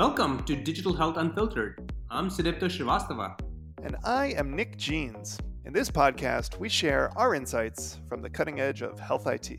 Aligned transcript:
Welcome 0.00 0.42
to 0.44 0.56
Digital 0.56 0.94
Health 0.94 1.18
Unfiltered. 1.18 1.92
I'm 2.08 2.30
Sudipto 2.30 2.70
Srivastava. 2.70 3.38
And 3.82 3.96
I 4.02 4.28
am 4.28 4.56
Nick 4.56 4.78
Jeans. 4.78 5.38
In 5.66 5.74
this 5.74 5.90
podcast, 5.90 6.58
we 6.58 6.70
share 6.70 7.10
our 7.18 7.34
insights 7.34 7.98
from 8.08 8.22
the 8.22 8.30
cutting 8.30 8.60
edge 8.60 8.80
of 8.80 8.98
health 8.98 9.26
IT. 9.26 9.58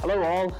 Hello, 0.00 0.22
all. 0.22 0.56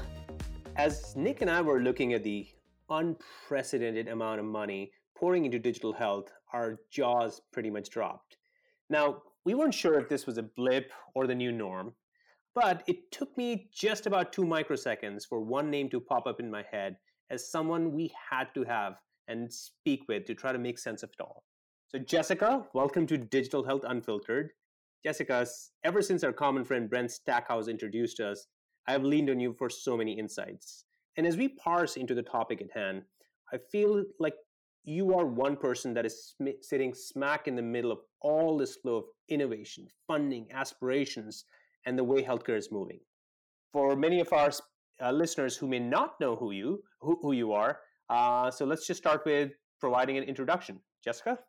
As 0.75 1.15
Nick 1.15 1.39
and 1.41 1.49
I 1.49 1.61
were 1.61 1.79
looking 1.79 2.11
at 2.11 2.25
the 2.25 2.45
unprecedented 2.89 4.09
amount 4.09 4.41
of 4.41 4.45
money 4.45 4.91
pouring 5.15 5.45
into 5.45 5.59
digital 5.59 5.93
health, 5.93 6.29
our 6.51 6.77
jaws 6.91 7.39
pretty 7.53 7.69
much 7.69 7.89
dropped. 7.89 8.35
Now, 8.89 9.21
we 9.45 9.53
weren't 9.53 9.73
sure 9.73 9.97
if 9.97 10.09
this 10.09 10.27
was 10.27 10.37
a 10.37 10.43
blip 10.43 10.91
or 11.15 11.25
the 11.25 11.35
new 11.35 11.53
norm, 11.53 11.93
but 12.53 12.83
it 12.87 13.11
took 13.11 13.35
me 13.37 13.69
just 13.73 14.05
about 14.05 14.33
two 14.33 14.43
microseconds 14.43 15.27
for 15.27 15.39
one 15.39 15.69
name 15.69 15.89
to 15.89 15.99
pop 15.99 16.27
up 16.27 16.39
in 16.39 16.51
my 16.51 16.63
head 16.69 16.97
as 17.29 17.49
someone 17.49 17.93
we 17.93 18.11
had 18.29 18.53
to 18.53 18.63
have 18.63 18.95
and 19.27 19.51
speak 19.51 20.01
with 20.07 20.25
to 20.25 20.35
try 20.35 20.51
to 20.51 20.59
make 20.59 20.77
sense 20.77 21.03
of 21.03 21.09
it 21.11 21.23
all. 21.23 21.43
So, 21.87 21.99
Jessica, 21.99 22.65
welcome 22.73 23.07
to 23.07 23.17
Digital 23.17 23.63
Health 23.63 23.83
Unfiltered. 23.87 24.51
Jessica, 25.03 25.45
ever 25.83 26.01
since 26.01 26.23
our 26.23 26.33
common 26.33 26.63
friend 26.63 26.89
Brent 26.89 27.11
Stackhouse 27.11 27.67
introduced 27.67 28.19
us, 28.19 28.47
I 28.87 28.91
have 28.91 29.03
leaned 29.03 29.29
on 29.29 29.39
you 29.39 29.53
for 29.53 29.69
so 29.69 29.95
many 29.95 30.17
insights. 30.17 30.85
And 31.17 31.25
as 31.25 31.37
we 31.37 31.49
parse 31.49 31.97
into 31.97 32.13
the 32.13 32.23
topic 32.23 32.61
at 32.61 32.71
hand, 32.73 33.03
I 33.53 33.57
feel 33.71 34.03
like 34.19 34.35
you 34.83 35.17
are 35.17 35.25
one 35.25 35.55
person 35.55 35.93
that 35.93 36.05
is 36.05 36.33
sm- 36.37 36.59
sitting 36.61 36.93
smack 36.93 37.47
in 37.47 37.55
the 37.55 37.61
middle 37.61 37.91
of 37.91 37.99
all 38.21 38.57
this 38.57 38.75
flow 38.75 38.95
of 38.95 39.03
innovation, 39.29 39.87
funding, 40.07 40.47
aspirations, 40.51 41.45
and 41.85 41.97
the 41.97 42.03
way 42.03 42.23
healthcare 42.23 42.57
is 42.57 42.71
moving. 42.71 42.99
For 43.73 43.95
many 43.95 44.19
of 44.19 44.31
our 44.33 44.51
uh, 45.01 45.11
listeners 45.11 45.55
who 45.55 45.67
may 45.67 45.79
not 45.79 46.19
know 46.19 46.35
who 46.35 46.51
you 46.51 46.83
who, 46.99 47.17
who 47.21 47.31
you 47.31 47.53
are, 47.53 47.79
uh, 48.09 48.51
so 48.51 48.65
let's 48.65 48.85
just 48.85 48.99
start 48.99 49.25
with 49.25 49.51
providing 49.79 50.17
an 50.17 50.23
introduction. 50.23 50.79
Jessica. 51.03 51.39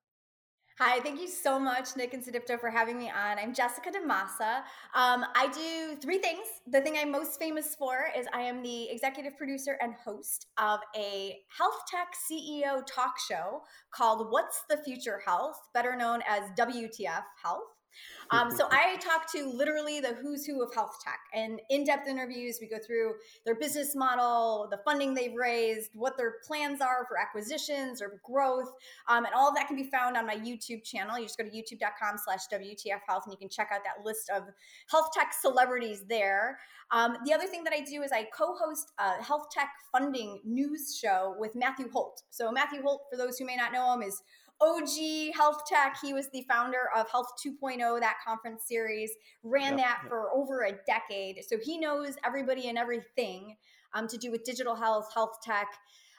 Hi, 0.78 1.00
thank 1.00 1.20
you 1.20 1.28
so 1.28 1.60
much, 1.60 1.97
Nick 1.97 2.14
and 2.14 2.25
Sudipto, 2.25 2.58
for 2.58 2.70
having 2.70 2.98
me 2.98 3.10
on. 3.10 3.38
I'm 3.38 3.53
Jessica 3.53 3.91
DaMassa. 3.91 4.62
Um, 4.94 5.22
I 5.36 5.48
do 5.53 5.97
three 6.00 6.16
things. 6.16 6.47
The 6.66 6.80
thing 6.80 6.97
I'm 6.97 7.12
most 7.12 7.38
famous 7.38 7.75
for 7.75 8.06
is 8.19 8.27
I 8.33 8.41
am 8.41 8.62
the 8.62 8.91
executive 8.91 9.36
producer 9.36 9.77
and 9.83 9.92
host 9.94 10.47
of 10.56 10.80
a 10.97 11.41
health 11.56 11.83
tech 11.91 12.14
CEO 12.14 12.83
talk 12.86 13.19
show 13.28 13.60
called 13.94 14.28
What's 14.30 14.62
the 14.70 14.78
Future 14.78 15.20
Health, 15.25 15.56
better 15.75 15.94
known 15.94 16.20
as 16.27 16.50
WTF 16.58 17.22
Health. 17.42 17.69
Um, 18.30 18.50
so 18.50 18.66
I 18.70 18.96
talk 18.96 19.30
to 19.32 19.44
literally 19.44 20.00
the 20.00 20.14
who's 20.14 20.46
who 20.46 20.62
of 20.62 20.72
health 20.72 20.96
tech 21.04 21.18
and 21.34 21.60
in-depth 21.68 22.08
interviews. 22.08 22.58
We 22.62 22.66
go 22.66 22.78
through 22.78 23.16
their 23.44 23.56
business 23.56 23.94
model, 23.94 24.68
the 24.70 24.78
funding 24.86 25.12
they've 25.12 25.34
raised, 25.34 25.90
what 25.94 26.16
their 26.16 26.36
plans 26.46 26.80
are 26.80 27.04
for 27.08 27.18
acquisitions 27.18 28.00
or 28.00 28.20
growth, 28.24 28.72
um, 29.08 29.26
and 29.26 29.34
all 29.34 29.50
of 29.50 29.54
that 29.56 29.66
can 29.66 29.76
be 29.76 29.84
found 29.84 30.16
on 30.16 30.26
my 30.26 30.36
YouTube 30.36 30.82
channel. 30.82 31.18
You 31.18 31.26
just 31.26 31.36
go 31.36 31.44
to 31.44 31.50
youtube.com/slash 31.50 32.48
WTF 32.50 33.00
Health 33.06 33.24
and 33.26 33.32
you 33.32 33.38
can 33.38 33.50
check 33.50 33.68
out 33.70 33.80
that 33.84 34.02
list 34.02 34.30
of 34.30 34.44
health 34.90 35.10
tech 35.12 35.34
celebrities 35.38 36.04
there. 36.08 36.58
Um, 36.90 37.16
the 37.24 37.32
other 37.32 37.46
thing 37.46 37.64
that 37.64 37.72
I 37.72 37.80
do 37.80 38.02
is 38.02 38.12
I 38.12 38.24
co-host 38.36 38.92
a 38.98 39.22
health 39.22 39.46
tech 39.50 39.70
funding 39.90 40.40
news 40.44 40.96
show 40.96 41.34
with 41.38 41.54
Matthew 41.54 41.90
Holt. 41.90 42.22
So 42.30 42.52
Matthew 42.52 42.82
Holt, 42.82 43.02
for 43.10 43.16
those 43.16 43.38
who 43.38 43.46
may 43.46 43.56
not 43.56 43.72
know 43.72 43.92
him, 43.94 44.02
is 44.02 44.22
OG 44.62 45.34
Health 45.34 45.62
Tech. 45.66 45.96
He 46.00 46.14
was 46.14 46.28
the 46.30 46.46
founder 46.48 46.88
of 46.94 47.10
Health 47.10 47.32
2.0, 47.44 48.00
that 48.00 48.16
conference 48.24 48.62
series, 48.66 49.10
ran 49.42 49.77
yep, 49.77 49.78
that 49.78 49.98
yep. 50.02 50.08
for 50.08 50.30
over 50.32 50.62
a 50.62 50.72
decade. 50.86 51.41
So 51.48 51.56
he 51.60 51.78
knows 51.78 52.14
everybody 52.24 52.69
and 52.69 52.78
everything 52.78 53.56
um, 53.94 54.06
to 54.08 54.16
do 54.16 54.30
with 54.30 54.44
digital 54.44 54.76
health, 54.76 55.09
health 55.12 55.38
tech 55.42 55.66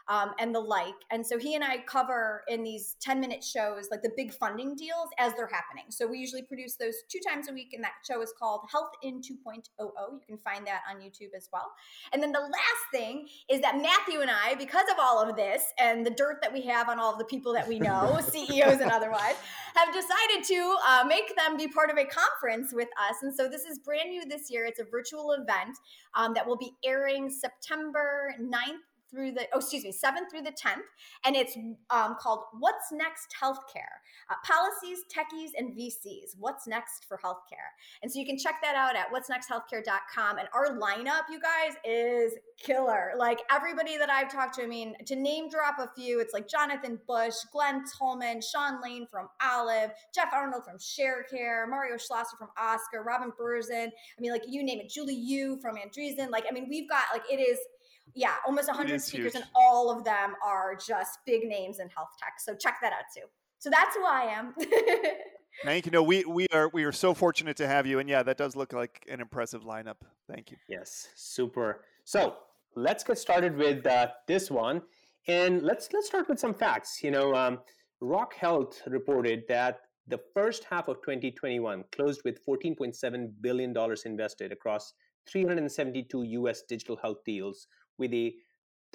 um, 0.07 0.31
and 0.39 0.53
the 0.53 0.59
like. 0.59 0.93
And 1.11 1.25
so 1.25 1.37
he 1.37 1.55
and 1.55 1.63
I 1.63 1.77
cover 1.87 2.43
in 2.47 2.63
these 2.63 2.95
10 3.01 3.19
minute 3.19 3.43
shows 3.43 3.87
like 3.91 4.01
the 4.01 4.11
big 4.15 4.33
funding 4.33 4.75
deals 4.75 5.09
as 5.17 5.33
they're 5.33 5.47
happening. 5.47 5.85
So 5.89 6.07
we 6.07 6.17
usually 6.17 6.41
produce 6.43 6.75
those 6.75 6.95
two 7.09 7.19
times 7.27 7.49
a 7.49 7.53
week, 7.53 7.69
and 7.73 7.83
that 7.83 7.93
show 8.07 8.21
is 8.21 8.33
called 8.37 8.61
Health 8.71 8.91
in 9.01 9.21
2.00. 9.21 9.63
You 9.79 10.19
can 10.27 10.37
find 10.39 10.67
that 10.67 10.81
on 10.89 11.01
YouTube 11.01 11.35
as 11.35 11.49
well. 11.53 11.71
And 12.11 12.21
then 12.21 12.31
the 12.31 12.39
last 12.39 12.83
thing 12.91 13.27
is 13.49 13.61
that 13.61 13.81
Matthew 13.81 14.21
and 14.21 14.29
I, 14.29 14.55
because 14.55 14.85
of 14.91 14.97
all 14.99 15.21
of 15.21 15.35
this 15.35 15.63
and 15.79 16.05
the 16.05 16.11
dirt 16.11 16.39
that 16.41 16.51
we 16.51 16.61
have 16.63 16.89
on 16.89 16.99
all 16.99 17.13
of 17.13 17.19
the 17.19 17.25
people 17.25 17.53
that 17.53 17.67
we 17.67 17.79
know, 17.79 18.19
CEOs 18.29 18.81
and 18.81 18.91
otherwise, 18.91 19.35
have 19.75 19.93
decided 19.93 20.43
to 20.45 20.75
uh, 20.87 21.03
make 21.07 21.35
them 21.35 21.57
be 21.57 21.67
part 21.67 21.89
of 21.89 21.97
a 21.97 22.05
conference 22.05 22.73
with 22.73 22.89
us. 23.09 23.15
And 23.21 23.33
so 23.33 23.47
this 23.47 23.65
is 23.65 23.79
brand 23.79 24.09
new 24.09 24.25
this 24.25 24.51
year. 24.51 24.65
It's 24.65 24.79
a 24.79 24.85
virtual 24.85 25.31
event 25.31 25.77
um, 26.15 26.33
that 26.33 26.45
will 26.45 26.57
be 26.57 26.73
airing 26.85 27.29
September 27.29 28.35
9th 28.39 28.92
through 29.13 29.31
the 29.31 29.47
oh 29.53 29.59
excuse 29.59 29.83
me 29.83 29.91
7th 29.91 30.29
through 30.31 30.41
the 30.41 30.51
10th 30.51 30.81
and 31.25 31.35
it's 31.35 31.55
um, 31.89 32.15
called 32.19 32.45
what's 32.59 32.91
next 32.91 33.35
healthcare? 33.41 34.01
Uh, 34.29 34.35
policies 34.45 34.99
techies 35.13 35.51
and 35.57 35.77
vcs 35.77 36.31
what's 36.39 36.67
next 36.67 37.05
for 37.07 37.19
healthcare? 37.23 37.69
And 38.01 38.11
so 38.11 38.19
you 38.19 38.25
can 38.25 38.37
check 38.37 38.55
that 38.63 38.75
out 38.75 38.95
at 38.95 39.11
what's 39.11 39.29
next 39.29 39.49
healthcare.com 39.49 40.37
and 40.37 40.47
our 40.53 40.77
lineup 40.77 41.23
you 41.29 41.39
guys 41.39 41.75
is 41.85 42.33
killer. 42.57 43.11
Like 43.17 43.39
everybody 43.51 43.97
that 43.97 44.09
i've 44.09 44.31
talked 44.31 44.55
to 44.55 44.63
i 44.63 44.67
mean 44.67 44.93
to 45.05 45.15
name 45.15 45.49
drop 45.49 45.75
a 45.79 45.89
few 45.95 46.19
it's 46.19 46.33
like 46.33 46.47
jonathan 46.47 46.99
bush 47.07 47.35
glenn 47.51 47.83
Tullman, 47.83 48.41
sean 48.43 48.81
lane 48.81 49.07
from 49.09 49.27
olive 49.41 49.91
jeff 50.13 50.29
arnold 50.33 50.63
from 50.65 50.77
sharecare 50.77 51.67
mario 51.69 51.97
schlosser 51.97 52.37
from 52.37 52.49
oscar 52.57 53.03
robin 53.03 53.31
berzin 53.39 53.87
i 53.87 54.21
mean 54.21 54.31
like 54.31 54.43
you 54.47 54.63
name 54.63 54.79
it 54.79 54.89
julie 54.89 55.13
yu 55.13 55.57
from 55.61 55.75
andreessen. 55.75 56.29
Like 56.29 56.45
i 56.49 56.53
mean 56.53 56.67
we've 56.69 56.89
got 56.89 57.03
like 57.11 57.23
it 57.31 57.39
is 57.39 57.57
yeah, 58.15 58.35
almost 58.45 58.67
100 58.67 59.01
speakers, 59.01 59.33
huge. 59.33 59.35
and 59.35 59.45
all 59.55 59.89
of 59.89 60.03
them 60.03 60.33
are 60.45 60.75
just 60.75 61.19
big 61.25 61.43
names 61.47 61.79
in 61.79 61.89
health 61.89 62.09
tech. 62.19 62.33
So 62.39 62.55
check 62.55 62.77
that 62.81 62.93
out 62.93 63.05
too. 63.15 63.25
So 63.59 63.69
that's 63.69 63.95
who 63.95 64.05
I 64.05 64.23
am. 64.23 64.53
Thank 65.63 65.85
you. 65.85 65.91
No, 65.91 66.03
we 66.03 66.25
we 66.25 66.47
are 66.51 66.69
we 66.69 66.83
are 66.83 66.91
so 66.91 67.13
fortunate 67.13 67.57
to 67.57 67.67
have 67.67 67.85
you, 67.85 67.99
and 67.99 68.09
yeah, 68.09 68.23
that 68.23 68.37
does 68.37 68.55
look 68.55 68.73
like 68.73 69.05
an 69.09 69.21
impressive 69.21 69.63
lineup. 69.63 69.97
Thank 70.27 70.51
you. 70.51 70.57
Yes, 70.67 71.09
super. 71.15 71.85
So 72.03 72.35
let's 72.75 73.03
get 73.03 73.17
started 73.17 73.55
with 73.55 73.85
uh, 73.85 74.07
this 74.27 74.49
one, 74.49 74.81
and 75.27 75.61
let's 75.61 75.89
let's 75.93 76.07
start 76.07 76.27
with 76.27 76.39
some 76.39 76.53
facts. 76.53 77.01
You 77.03 77.11
know, 77.11 77.33
um, 77.35 77.59
Rock 78.01 78.33
Health 78.35 78.81
reported 78.87 79.43
that 79.47 79.81
the 80.07 80.19
first 80.33 80.65
half 80.69 80.87
of 80.87 80.97
2021 80.97 81.85
closed 81.95 82.21
with 82.25 82.45
14.7 82.45 83.31
billion 83.41 83.71
dollars 83.73 84.03
invested 84.03 84.51
across 84.51 84.93
372 85.29 86.23
U.S. 86.23 86.63
digital 86.67 86.97
health 86.97 87.23
deals 87.25 87.67
with 87.97 88.13
a 88.13 88.33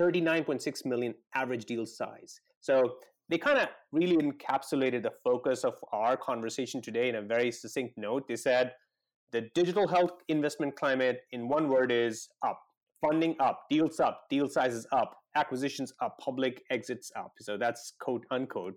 39.6 0.00 0.86
million 0.86 1.14
average 1.34 1.64
deal 1.64 1.86
size. 1.86 2.40
So 2.60 2.96
they 3.28 3.38
kind 3.38 3.58
of 3.58 3.68
really 3.92 4.16
encapsulated 4.16 5.02
the 5.02 5.12
focus 5.22 5.64
of 5.64 5.74
our 5.92 6.16
conversation 6.16 6.80
today 6.80 7.08
in 7.08 7.16
a 7.16 7.22
very 7.22 7.50
succinct 7.50 7.98
note. 7.98 8.26
They 8.28 8.36
said 8.36 8.72
the 9.32 9.48
digital 9.54 9.86
health 9.86 10.22
investment 10.28 10.76
climate, 10.76 11.20
in 11.32 11.48
one 11.48 11.68
word, 11.68 11.92
is 11.92 12.28
up. 12.46 12.60
Funding 13.00 13.36
up, 13.38 13.66
deals 13.70 14.00
up, 14.00 14.24
deal 14.28 14.48
sizes 14.48 14.86
up, 14.92 15.18
acquisitions 15.36 15.92
up, 16.00 16.18
public 16.18 16.62
exits 16.70 17.12
up. 17.14 17.32
So 17.40 17.56
that's 17.56 17.92
quote 18.00 18.24
unquote. 18.30 18.74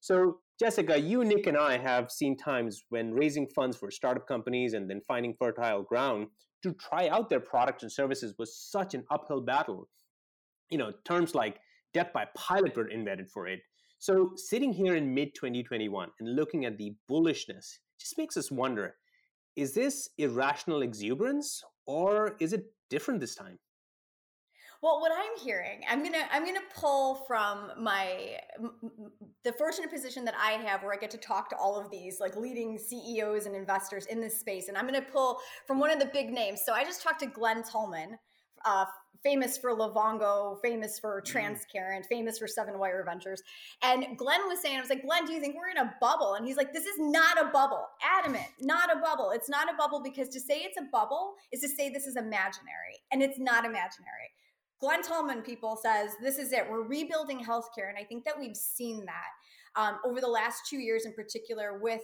So, 0.00 0.40
Jessica, 0.60 1.00
you, 1.00 1.24
Nick, 1.24 1.46
and 1.46 1.56
I 1.56 1.78
have 1.78 2.10
seen 2.10 2.36
times 2.36 2.84
when 2.90 3.14
raising 3.14 3.46
funds 3.46 3.76
for 3.76 3.90
startup 3.90 4.28
companies 4.28 4.74
and 4.74 4.88
then 4.90 5.00
finding 5.08 5.34
fertile 5.38 5.82
ground 5.82 6.26
to 6.64 6.72
try 6.72 7.08
out 7.08 7.28
their 7.28 7.40
products 7.40 7.82
and 7.82 7.92
services 7.92 8.34
was 8.38 8.56
such 8.56 8.94
an 8.94 9.04
uphill 9.10 9.42
battle. 9.42 9.88
You 10.70 10.78
know, 10.78 10.92
terms 11.04 11.34
like 11.34 11.60
death 11.92 12.10
by 12.12 12.26
pilot 12.34 12.74
were 12.74 12.88
invented 12.88 13.30
for 13.30 13.46
it. 13.46 13.60
So 13.98 14.32
sitting 14.36 14.72
here 14.72 14.96
in 14.96 15.14
mid 15.14 15.34
2021 15.34 16.08
and 16.18 16.36
looking 16.36 16.64
at 16.64 16.78
the 16.78 16.94
bullishness 17.10 17.78
just 18.00 18.18
makes 18.18 18.36
us 18.36 18.50
wonder 18.50 18.96
is 19.56 19.74
this 19.74 20.08
irrational 20.18 20.82
exuberance 20.82 21.62
or 21.86 22.34
is 22.40 22.52
it 22.52 22.64
different 22.90 23.20
this 23.20 23.34
time? 23.34 23.58
Well, 24.84 25.00
what 25.00 25.12
I'm 25.12 25.42
hearing, 25.42 25.80
I'm 25.88 26.02
gonna 26.02 26.26
I'm 26.30 26.44
gonna 26.44 26.60
pull 26.74 27.24
from 27.26 27.72
my 27.78 28.36
the 29.42 29.54
fortunate 29.54 29.90
position 29.90 30.26
that 30.26 30.34
I 30.38 30.62
have, 30.62 30.82
where 30.82 30.92
I 30.92 30.98
get 30.98 31.10
to 31.12 31.16
talk 31.16 31.48
to 31.50 31.56
all 31.56 31.80
of 31.80 31.90
these 31.90 32.20
like 32.20 32.36
leading 32.36 32.76
CEOs 32.76 33.46
and 33.46 33.56
investors 33.56 34.04
in 34.04 34.20
this 34.20 34.38
space, 34.38 34.68
and 34.68 34.76
I'm 34.76 34.84
gonna 34.84 35.00
pull 35.00 35.38
from 35.66 35.80
one 35.80 35.90
of 35.90 36.00
the 36.00 36.10
big 36.12 36.28
names. 36.30 36.60
So 36.66 36.74
I 36.74 36.84
just 36.84 37.02
talked 37.02 37.20
to 37.20 37.26
Glenn 37.26 37.62
Tullman, 37.62 38.18
uh, 38.66 38.84
famous 39.22 39.56
for 39.56 39.70
Livongo, 39.70 40.60
famous 40.60 40.98
for 40.98 41.22
mm-hmm. 41.22 42.02
Famous 42.10 42.38
for 42.38 42.46
Seven 42.46 42.78
Wire 42.78 43.02
Ventures. 43.08 43.42
And 43.82 44.18
Glenn 44.18 44.46
was 44.48 44.60
saying, 44.60 44.76
I 44.76 44.80
was 44.80 44.90
like, 44.90 45.02
Glenn, 45.02 45.24
do 45.24 45.32
you 45.32 45.40
think 45.40 45.56
we're 45.56 45.70
in 45.70 45.78
a 45.78 45.94
bubble? 45.98 46.34
And 46.34 46.46
he's 46.46 46.58
like, 46.58 46.74
this 46.74 46.84
is 46.84 46.98
not 46.98 47.40
a 47.40 47.46
bubble. 47.46 47.86
Adamant, 48.02 48.48
not 48.60 48.94
a 48.94 49.00
bubble. 49.00 49.30
It's 49.30 49.48
not 49.48 49.72
a 49.72 49.76
bubble 49.78 50.02
because 50.02 50.28
to 50.28 50.40
say 50.40 50.58
it's 50.58 50.76
a 50.76 50.84
bubble 50.92 51.36
is 51.52 51.62
to 51.62 51.70
say 51.70 51.88
this 51.88 52.06
is 52.06 52.16
imaginary, 52.16 53.00
and 53.12 53.22
it's 53.22 53.38
not 53.38 53.64
imaginary. 53.64 54.28
Glenn 54.84 55.02
Tullman, 55.02 55.42
people, 55.42 55.78
says 55.82 56.10
this 56.20 56.36
is 56.36 56.52
it. 56.52 56.66
We're 56.70 56.82
rebuilding 56.82 57.42
healthcare. 57.42 57.88
And 57.88 57.96
I 57.98 58.04
think 58.04 58.22
that 58.26 58.38
we've 58.38 58.54
seen 58.54 59.06
that 59.06 59.80
um, 59.80 59.98
over 60.04 60.20
the 60.20 60.28
last 60.28 60.66
two 60.68 60.76
years 60.76 61.06
in 61.06 61.14
particular 61.14 61.78
with 61.78 62.02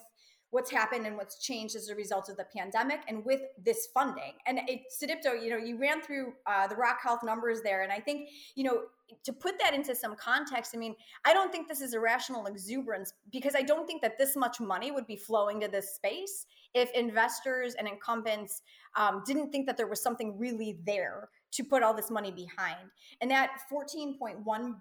what's 0.49 0.71
happened 0.71 1.07
and 1.07 1.15
what's 1.15 1.45
changed 1.45 1.77
as 1.77 1.91
a 1.91 1.95
result 1.95 2.31
of 2.31 2.39
the 2.39 2.47
pandemic 2.57 3.01
and 3.07 3.23
with 3.23 3.43
this 3.63 3.89
funding. 3.93 4.33
And 4.47 4.61
it, 4.67 4.81
Sudipto, 4.91 5.43
you 5.43 5.51
know, 5.51 5.59
you 5.59 5.79
ran 5.79 6.01
through 6.01 6.33
uh, 6.47 6.69
the 6.69 6.75
Rock 6.75 7.01
Health 7.03 7.21
numbers 7.23 7.61
there, 7.61 7.83
and 7.83 7.93
I 7.93 8.01
think 8.01 8.31
you 8.55 8.65
know 8.65 8.85
to 9.25 9.33
put 9.33 9.59
that 9.59 9.75
into 9.75 9.95
some 9.95 10.17
context. 10.17 10.73
I 10.75 10.79
mean, 10.79 10.95
I 11.27 11.35
don't 11.35 11.53
think 11.53 11.69
this 11.69 11.83
is 11.83 11.93
irrational 11.93 12.47
exuberance 12.47 13.13
because 13.31 13.55
I 13.55 13.63
don't 13.63 13.87
think 13.87 14.01
that 14.01 14.17
this 14.17 14.37
much 14.37 14.59
money 14.59 14.91
would 14.91 15.07
be 15.07 15.17
flowing 15.17 15.61
to 15.61 15.69
this 15.69 15.97
space 15.97 16.47
if 16.73 16.91
investors 16.93 17.75
and 17.75 17.87
incumbents 17.87 18.63
um, 18.97 19.23
didn't 19.27 19.51
think 19.51 19.67
that 19.67 19.77
there 19.77 19.87
was 19.87 20.03
something 20.03 20.39
really 20.39 20.79
there 20.87 21.29
to 21.53 21.65
put 21.65 21.83
all 21.83 21.95
this 21.95 22.11
money 22.11 22.31
behind. 22.31 22.91
And 23.21 23.31
that 23.31 23.51
14.1, 23.73 24.45
um, 24.47 24.81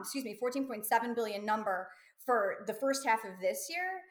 excuse 0.00 0.24
me, 0.24 0.36
14.7 0.42 1.14
billion 1.14 1.44
number 1.44 1.88
for 2.24 2.64
the 2.66 2.74
first 2.74 3.06
half 3.06 3.24
of 3.24 3.32
this 3.40 3.68
year 3.70 4.02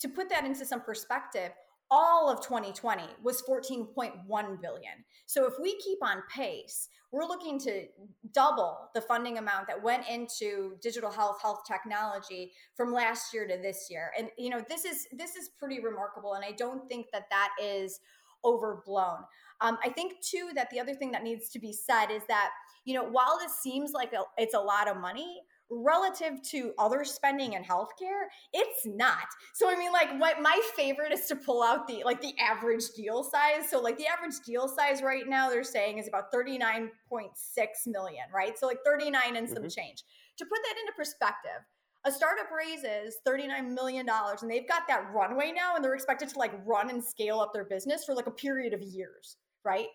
to 0.00 0.08
put 0.08 0.28
that 0.28 0.44
into 0.44 0.64
some 0.64 0.80
perspective, 0.80 1.52
all 1.90 2.28
of 2.28 2.40
2020 2.42 3.02
was 3.22 3.42
14.1 3.48 4.26
billion. 4.28 4.92
So 5.26 5.46
if 5.46 5.54
we 5.60 5.78
keep 5.78 5.98
on 6.02 6.22
pace, 6.34 6.88
we're 7.12 7.24
looking 7.24 7.58
to 7.60 7.84
double 8.34 8.90
the 8.94 9.00
funding 9.00 9.38
amount 9.38 9.68
that 9.68 9.82
went 9.82 10.08
into 10.08 10.76
digital 10.82 11.10
health 11.10 11.40
health 11.40 11.60
technology 11.66 12.52
from 12.74 12.92
last 12.92 13.32
year 13.32 13.46
to 13.46 13.56
this 13.56 13.86
year. 13.88 14.10
And 14.18 14.28
you 14.36 14.50
know, 14.50 14.62
this 14.68 14.84
is 14.84 15.06
this 15.12 15.36
is 15.36 15.50
pretty 15.56 15.80
remarkable 15.80 16.34
and 16.34 16.44
I 16.44 16.52
don't 16.52 16.88
think 16.88 17.06
that 17.12 17.30
that 17.30 17.50
is 17.62 18.00
overblown. 18.44 19.18
Um, 19.60 19.78
I 19.84 19.88
think 19.88 20.20
too 20.20 20.50
that 20.54 20.68
the 20.70 20.80
other 20.80 20.94
thing 20.94 21.10
that 21.12 21.22
needs 21.22 21.48
to 21.50 21.58
be 21.58 21.72
said 21.72 22.10
is 22.10 22.22
that 22.28 22.50
you 22.86 22.94
know, 22.94 23.04
while 23.04 23.36
this 23.38 23.58
seems 23.58 23.92
like 23.92 24.12
a, 24.12 24.22
it's 24.38 24.54
a 24.54 24.60
lot 24.60 24.88
of 24.88 24.96
money, 24.96 25.42
relative 25.68 26.40
to 26.42 26.72
other 26.78 27.04
spending 27.04 27.54
in 27.54 27.62
healthcare, 27.64 28.26
it's 28.52 28.86
not. 28.86 29.26
So 29.54 29.68
I 29.68 29.76
mean, 29.76 29.92
like, 29.92 30.18
what 30.20 30.40
my 30.40 30.60
favorite 30.76 31.12
is 31.12 31.26
to 31.26 31.36
pull 31.36 31.62
out 31.62 31.88
the 31.88 32.02
like 32.04 32.22
the 32.22 32.32
average 32.40 32.84
deal 32.96 33.24
size. 33.24 33.68
So 33.68 33.80
like 33.80 33.98
the 33.98 34.06
average 34.06 34.38
deal 34.46 34.68
size 34.68 35.02
right 35.02 35.28
now, 35.28 35.50
they're 35.50 35.64
saying 35.64 35.98
is 35.98 36.08
about 36.08 36.30
thirty 36.32 36.56
nine 36.56 36.90
point 37.08 37.32
six 37.34 37.86
million, 37.86 38.24
right? 38.32 38.56
So 38.58 38.66
like 38.66 38.78
thirty 38.84 39.10
nine 39.10 39.36
and 39.36 39.48
some 39.48 39.58
mm-hmm. 39.58 39.68
change. 39.68 40.04
To 40.38 40.44
put 40.44 40.58
that 40.62 40.78
into 40.80 40.92
perspective. 40.96 41.64
A 42.06 42.12
startup 42.12 42.46
raises 42.56 43.16
$39 43.26 43.74
million 43.74 44.06
and 44.08 44.50
they've 44.50 44.68
got 44.68 44.82
that 44.86 45.08
runway 45.12 45.52
now 45.52 45.74
and 45.74 45.84
they're 45.84 45.94
expected 45.94 46.28
to 46.28 46.38
like 46.38 46.52
run 46.64 46.88
and 46.88 47.02
scale 47.02 47.40
up 47.40 47.52
their 47.52 47.64
business 47.64 48.04
for 48.04 48.14
like 48.14 48.28
a 48.28 48.30
period 48.30 48.72
of 48.72 48.80
years, 48.80 49.36
right? 49.64 49.88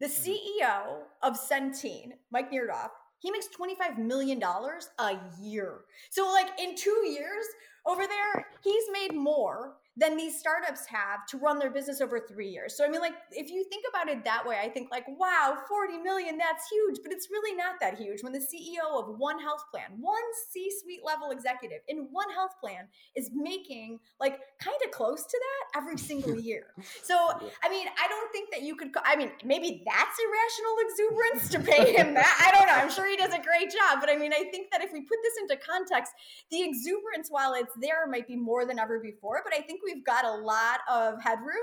The 0.00 0.06
mm-hmm. 0.06 0.32
CEO 0.32 1.02
of 1.22 1.38
Centene, 1.38 2.14
Mike 2.32 2.50
Neidorff, 2.50 2.90
he 3.20 3.30
makes 3.30 3.46
$25 3.56 3.98
million 3.98 4.42
a 4.42 5.12
year. 5.40 5.82
So, 6.10 6.28
like, 6.32 6.48
in 6.60 6.74
two 6.74 7.06
years 7.06 7.46
over 7.86 8.02
there, 8.08 8.46
he's 8.64 8.84
made 8.92 9.14
more 9.14 9.74
than 9.96 10.16
these 10.16 10.38
startups 10.38 10.86
have 10.86 11.26
to 11.26 11.36
run 11.36 11.58
their 11.58 11.70
business 11.70 12.00
over 12.00 12.18
three 12.18 12.48
years. 12.48 12.76
So, 12.76 12.84
I 12.84 12.88
mean, 12.88 13.00
like, 13.00 13.12
if 13.30 13.50
you 13.50 13.64
think 13.68 13.84
about 13.88 14.08
it 14.08 14.24
that 14.24 14.46
way, 14.46 14.58
I 14.62 14.68
think, 14.68 14.90
like, 14.90 15.04
wow, 15.18 15.58
40 15.68 15.98
million, 15.98 16.38
that's 16.38 16.68
huge, 16.70 17.00
but 17.02 17.12
it's 17.12 17.28
really 17.30 17.54
not 17.54 17.74
that 17.80 17.98
huge 17.98 18.22
when 18.22 18.32
the 18.32 18.38
CEO 18.38 18.98
of 18.98 19.18
one 19.18 19.38
health 19.38 19.64
plan, 19.70 19.98
one 20.00 20.22
C 20.50 20.70
suite 20.82 21.00
level 21.04 21.30
executive 21.30 21.80
in 21.88 22.08
one 22.10 22.30
health 22.30 22.52
plan 22.60 22.88
is 23.14 23.30
making 23.34 23.98
like 24.18 24.40
kind 24.60 24.76
of 24.84 24.90
close 24.90 25.24
to 25.24 25.38
that 25.38 25.80
every 25.80 25.98
single 25.98 26.38
year. 26.40 26.64
So, 27.02 27.14
I 27.62 27.68
mean, 27.68 27.86
I 28.02 28.08
don't 28.08 28.32
think 28.32 28.50
that 28.52 28.62
you 28.62 28.76
could, 28.76 28.88
I 29.04 29.16
mean, 29.16 29.30
maybe 29.44 29.84
that's 29.84 30.18
irrational 30.18 30.76
exuberance 30.88 31.50
to 31.50 31.60
pay 31.60 31.92
him 31.94 32.14
that. 32.20 32.40
I 32.46 32.56
don't 32.56 32.66
know. 32.66 32.82
I'm 32.82 32.90
sure 32.90 33.08
he 33.08 33.16
does 33.16 33.34
a 33.34 33.42
great 33.42 33.70
job, 33.70 34.00
but 34.00 34.08
I 34.08 34.16
mean, 34.16 34.32
I 34.32 34.44
think 34.50 34.70
that 34.72 34.82
if 34.82 34.92
we 34.92 35.00
put 35.02 35.18
this 35.22 35.34
into 35.40 35.62
context, 35.62 36.12
the 36.50 36.62
exuberance, 36.62 37.28
while 37.28 37.54
it's 37.54 37.74
there, 37.80 38.06
might 38.06 38.26
be 38.26 38.36
more 38.36 38.64
than 38.64 38.78
ever 38.78 39.00
before, 39.00 39.42
but 39.44 39.52
I 39.54 39.60
think 39.60 39.81
we've 39.84 40.04
got 40.04 40.24
a 40.24 40.32
lot 40.32 40.80
of 40.90 41.22
headroom 41.22 41.56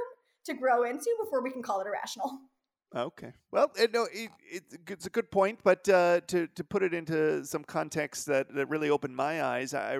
to 0.46 0.54
grow 0.54 0.84
into 0.84 1.10
before 1.24 1.44
we 1.44 1.52
can 1.52 1.62
call 1.62 1.82
it 1.82 1.88
irrational. 1.88 2.40
Okay. 2.96 3.34
Well, 3.52 3.72
no, 3.94 4.08
it, 4.12 4.32
it, 4.52 4.64
it's 4.88 5.06
a 5.06 5.12
good 5.12 5.30
point, 5.30 5.60
but 5.64 5.88
uh, 5.88 6.22
to 6.22 6.48
to 6.48 6.64
put 6.64 6.82
it 6.82 6.94
into 6.94 7.46
some 7.46 7.64
context 7.64 8.26
that, 8.26 8.54
that 8.56 8.68
really 8.68 8.90
opened 8.90 9.16
my 9.16 9.44
eyes, 9.44 9.76
I 9.76 10.00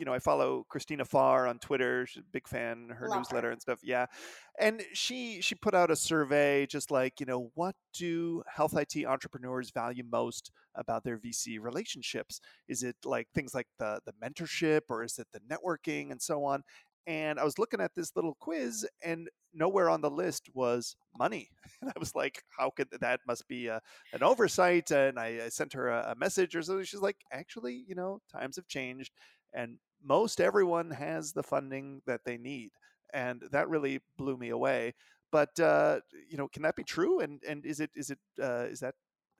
you 0.00 0.06
know 0.06 0.14
I 0.14 0.20
follow 0.20 0.64
Christina 0.70 1.04
Farr 1.04 1.46
on 1.46 1.58
Twitter. 1.58 2.06
She's 2.06 2.22
a 2.22 2.32
big 2.32 2.48
fan, 2.48 2.88
her 2.98 3.08
Love 3.08 3.18
newsletter 3.18 3.48
her. 3.48 3.52
and 3.52 3.60
stuff. 3.60 3.80
Yeah, 3.82 4.06
and 4.58 4.82
she 4.94 5.42
she 5.42 5.54
put 5.54 5.74
out 5.74 5.90
a 5.90 5.96
survey 5.96 6.64
just 6.64 6.90
like 6.90 7.20
you 7.20 7.26
know 7.26 7.50
what 7.54 7.74
do 7.92 8.42
health 8.46 8.74
IT 8.74 9.04
entrepreneurs 9.04 9.70
value 9.70 10.04
most 10.10 10.50
about 10.74 11.04
their 11.04 11.18
VC 11.18 11.60
relationships? 11.60 12.40
Is 12.68 12.82
it 12.82 12.96
like 13.04 13.28
things 13.34 13.52
like 13.52 13.66
the 13.78 14.00
the 14.06 14.14
mentorship, 14.14 14.82
or 14.88 15.04
is 15.04 15.18
it 15.18 15.26
the 15.34 15.40
networking 15.40 16.10
and 16.10 16.22
so 16.22 16.44
on? 16.44 16.62
And 17.06 17.40
I 17.40 17.44
was 17.44 17.58
looking 17.58 17.80
at 17.80 17.94
this 17.94 18.14
little 18.14 18.36
quiz, 18.40 18.86
and 19.02 19.28
nowhere 19.52 19.88
on 19.88 20.00
the 20.00 20.10
list 20.10 20.48
was 20.54 20.96
money. 21.18 21.50
And 21.80 21.90
I 21.96 21.98
was 21.98 22.14
like, 22.14 22.42
how 22.58 22.70
could 22.70 22.88
that 23.00 23.20
must 23.26 23.48
be 23.48 23.66
a, 23.66 23.80
an 24.12 24.22
oversight? 24.22 24.90
And 24.90 25.18
I, 25.18 25.40
I 25.44 25.48
sent 25.48 25.72
her 25.72 25.88
a, 25.88 26.12
a, 26.12 26.14
message 26.14 26.54
or 26.54 26.62
something. 26.62 26.84
She's 26.84 27.00
like, 27.00 27.16
actually, 27.32 27.84
you 27.86 27.94
know, 27.94 28.20
times 28.32 28.56
have 28.56 28.68
changed, 28.68 29.12
and 29.52 29.78
most 30.04 30.40
everyone 30.40 30.90
has 30.90 31.32
the 31.32 31.42
funding 31.42 32.02
that 32.06 32.20
they 32.24 32.38
need. 32.38 32.70
And 33.12 33.42
that 33.50 33.68
really 33.68 34.00
blew 34.16 34.36
me 34.36 34.50
away. 34.50 34.94
But 35.32 35.58
uh, 35.60 36.00
you 36.28 36.36
know, 36.36 36.48
can 36.48 36.62
that 36.62 36.76
be 36.76 36.84
true? 36.84 37.20
And 37.20 37.42
and 37.48 37.64
is 37.64 37.80
it 37.80 37.90
is 37.94 38.10
it 38.10 38.18
uh, 38.40 38.66
is 38.70 38.80
that 38.80 38.94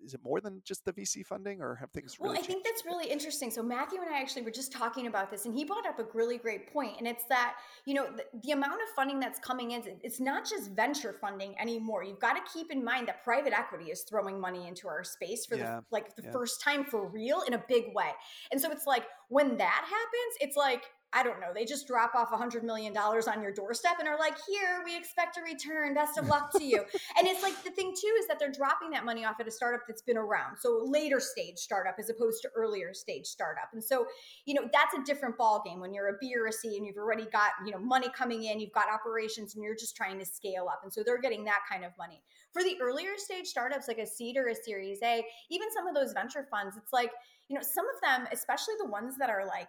is 0.05 0.14
it 0.14 0.20
more 0.23 0.41
than 0.41 0.62
just 0.64 0.85
the 0.85 0.93
VC 0.93 1.25
funding, 1.25 1.61
or 1.61 1.75
have 1.75 1.91
things 1.91 2.19
really? 2.19 2.35
Well, 2.35 2.43
I 2.43 2.47
think 2.47 2.64
that's 2.64 2.85
really 2.85 3.11
interesting. 3.11 3.50
So 3.50 3.62
Matthew 3.62 4.00
and 4.00 4.14
I 4.14 4.20
actually 4.20 4.43
were 4.43 4.50
just 4.50 4.73
talking 4.73 5.06
about 5.06 5.31
this, 5.31 5.44
and 5.44 5.55
he 5.55 5.64
brought 5.64 5.87
up 5.87 5.99
a 5.99 6.05
really 6.14 6.38
great 6.38 6.73
point, 6.73 6.94
and 6.99 7.06
it's 7.06 7.25
that 7.25 7.56
you 7.87 7.94
know 7.94 8.06
the, 8.14 8.25
the 8.43 8.52
amount 8.52 8.75
of 8.82 8.88
funding 8.94 9.20
that's 9.20 9.38
coming 9.38 9.73
in, 9.73 9.82
it's 10.02 10.20
not 10.20 10.49
just 10.49 10.70
venture 10.73 11.14
funding 11.20 11.58
anymore. 11.61 12.05
You've 12.05 12.20
got 12.20 12.35
to 12.35 12.43
keep 12.52 12.70
in 12.70 12.85
mind 12.85 13.08
that 13.08 13.25
private 13.25 13.52
equity 13.52 13.91
is 13.91 14.02
throwing 14.02 14.41
money 14.41 14.69
into 14.69 14.88
our 14.88 15.05
space 15.05 15.47
for 15.47 15.56
yeah. 15.56 15.76
the 15.76 15.85
like 15.91 16.17
the 16.17 16.23
yeah. 16.23 16.32
first 16.32 16.61
time 16.61 16.85
for 16.85 17.08
real 17.08 17.43
in 17.47 17.55
a 17.55 17.62
big 17.69 17.94
way, 17.94 18.11
and 18.52 18.61
so 18.61 18.70
it's 18.70 18.87
like 18.87 19.05
when 19.29 19.56
that 19.58 19.85
happens, 19.85 20.37
it's 20.41 20.56
like 20.56 20.85
I 21.12 21.24
don't 21.24 21.40
know, 21.40 21.48
they 21.52 21.64
just 21.64 21.88
drop 21.88 22.14
off 22.14 22.30
a 22.32 22.36
$100 22.36 22.62
million 22.62 22.96
on 22.96 23.42
your 23.42 23.52
doorstep 23.52 23.94
and 23.98 24.06
are 24.06 24.18
like, 24.18 24.36
here, 24.48 24.82
we 24.84 24.96
expect 24.96 25.36
a 25.38 25.42
return. 25.42 25.92
Best 25.92 26.18
of 26.18 26.28
luck 26.28 26.52
to 26.52 26.62
you. 26.62 26.78
and 27.18 27.26
it's 27.26 27.42
like 27.42 27.60
the 27.64 27.70
thing, 27.70 27.92
too, 28.00 28.14
is 28.20 28.28
that 28.28 28.38
they're 28.38 28.52
dropping 28.52 28.90
that 28.90 29.04
money 29.04 29.24
off 29.24 29.40
at 29.40 29.48
a 29.48 29.50
startup 29.50 29.80
that's 29.88 30.02
been 30.02 30.16
around. 30.16 30.56
So 30.58 30.84
later 30.86 31.18
stage 31.18 31.56
startup 31.58 31.96
as 31.98 32.10
opposed 32.10 32.42
to 32.42 32.48
earlier 32.54 32.94
stage 32.94 33.26
startup. 33.26 33.70
And 33.72 33.82
so, 33.82 34.06
you 34.46 34.54
know, 34.54 34.68
that's 34.72 34.94
a 34.94 35.02
different 35.04 35.36
ball 35.36 35.62
game 35.66 35.80
when 35.80 35.92
you're 35.92 36.08
a 36.08 36.18
B 36.20 36.32
or 36.36 36.46
a 36.46 36.52
C 36.52 36.76
and 36.76 36.86
you've 36.86 36.96
already 36.96 37.26
got, 37.32 37.50
you 37.66 37.72
know, 37.72 37.78
money 37.78 38.08
coming 38.16 38.44
in, 38.44 38.60
you've 38.60 38.72
got 38.72 38.86
operations 38.92 39.54
and 39.54 39.64
you're 39.64 39.74
just 39.74 39.96
trying 39.96 40.18
to 40.20 40.25
scale 40.25 40.68
up. 40.70 40.80
And 40.85 40.92
so 40.92 41.02
they're 41.04 41.20
getting 41.20 41.44
that 41.44 41.61
kind 41.70 41.85
of 41.85 41.90
money. 41.99 42.23
For 42.52 42.62
the 42.62 42.76
earlier 42.80 43.16
stage 43.16 43.46
startups 43.46 43.88
like 43.88 43.99
a 43.99 44.06
seed 44.06 44.37
or 44.37 44.49
a 44.49 44.54
series 44.54 44.99
A, 45.02 45.25
even 45.50 45.68
some 45.73 45.88
of 45.88 45.94
those 45.94 46.12
venture 46.12 46.46
funds, 46.50 46.76
it's 46.76 46.92
like, 46.92 47.11
you 47.49 47.56
know, 47.56 47.62
some 47.62 47.87
of 47.87 48.00
them, 48.00 48.28
especially 48.32 48.75
the 48.78 48.88
ones 48.88 49.14
that 49.18 49.28
are 49.28 49.44
like 49.44 49.68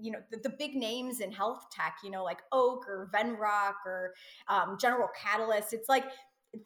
you 0.00 0.10
know 0.10 0.18
the, 0.30 0.38
the, 0.38 0.50
big 0.58 0.74
names 0.74 1.20
in 1.20 1.30
health 1.30 1.66
tech 1.70 1.96
you 2.04 2.10
know 2.10 2.24
like 2.24 2.38
oak 2.52 2.88
or 2.88 3.10
venrock 3.14 3.74
or 3.86 4.12
um, 4.48 4.76
general 4.80 5.08
catalyst 5.20 5.72
it's 5.72 5.88
like 5.88 6.04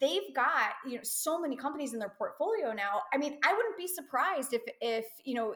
they've 0.01 0.33
got 0.35 0.73
you 0.85 0.95
know 0.95 1.03
so 1.03 1.39
many 1.39 1.55
companies 1.55 1.93
in 1.93 1.99
their 1.99 2.13
portfolio 2.17 2.73
now. 2.73 3.01
I 3.13 3.17
mean 3.17 3.37
i 3.43 3.53
wouldn't 3.53 3.77
be 3.77 3.87
surprised 3.87 4.53
if 4.53 4.61
if 4.81 5.05
you 5.23 5.33
know 5.33 5.55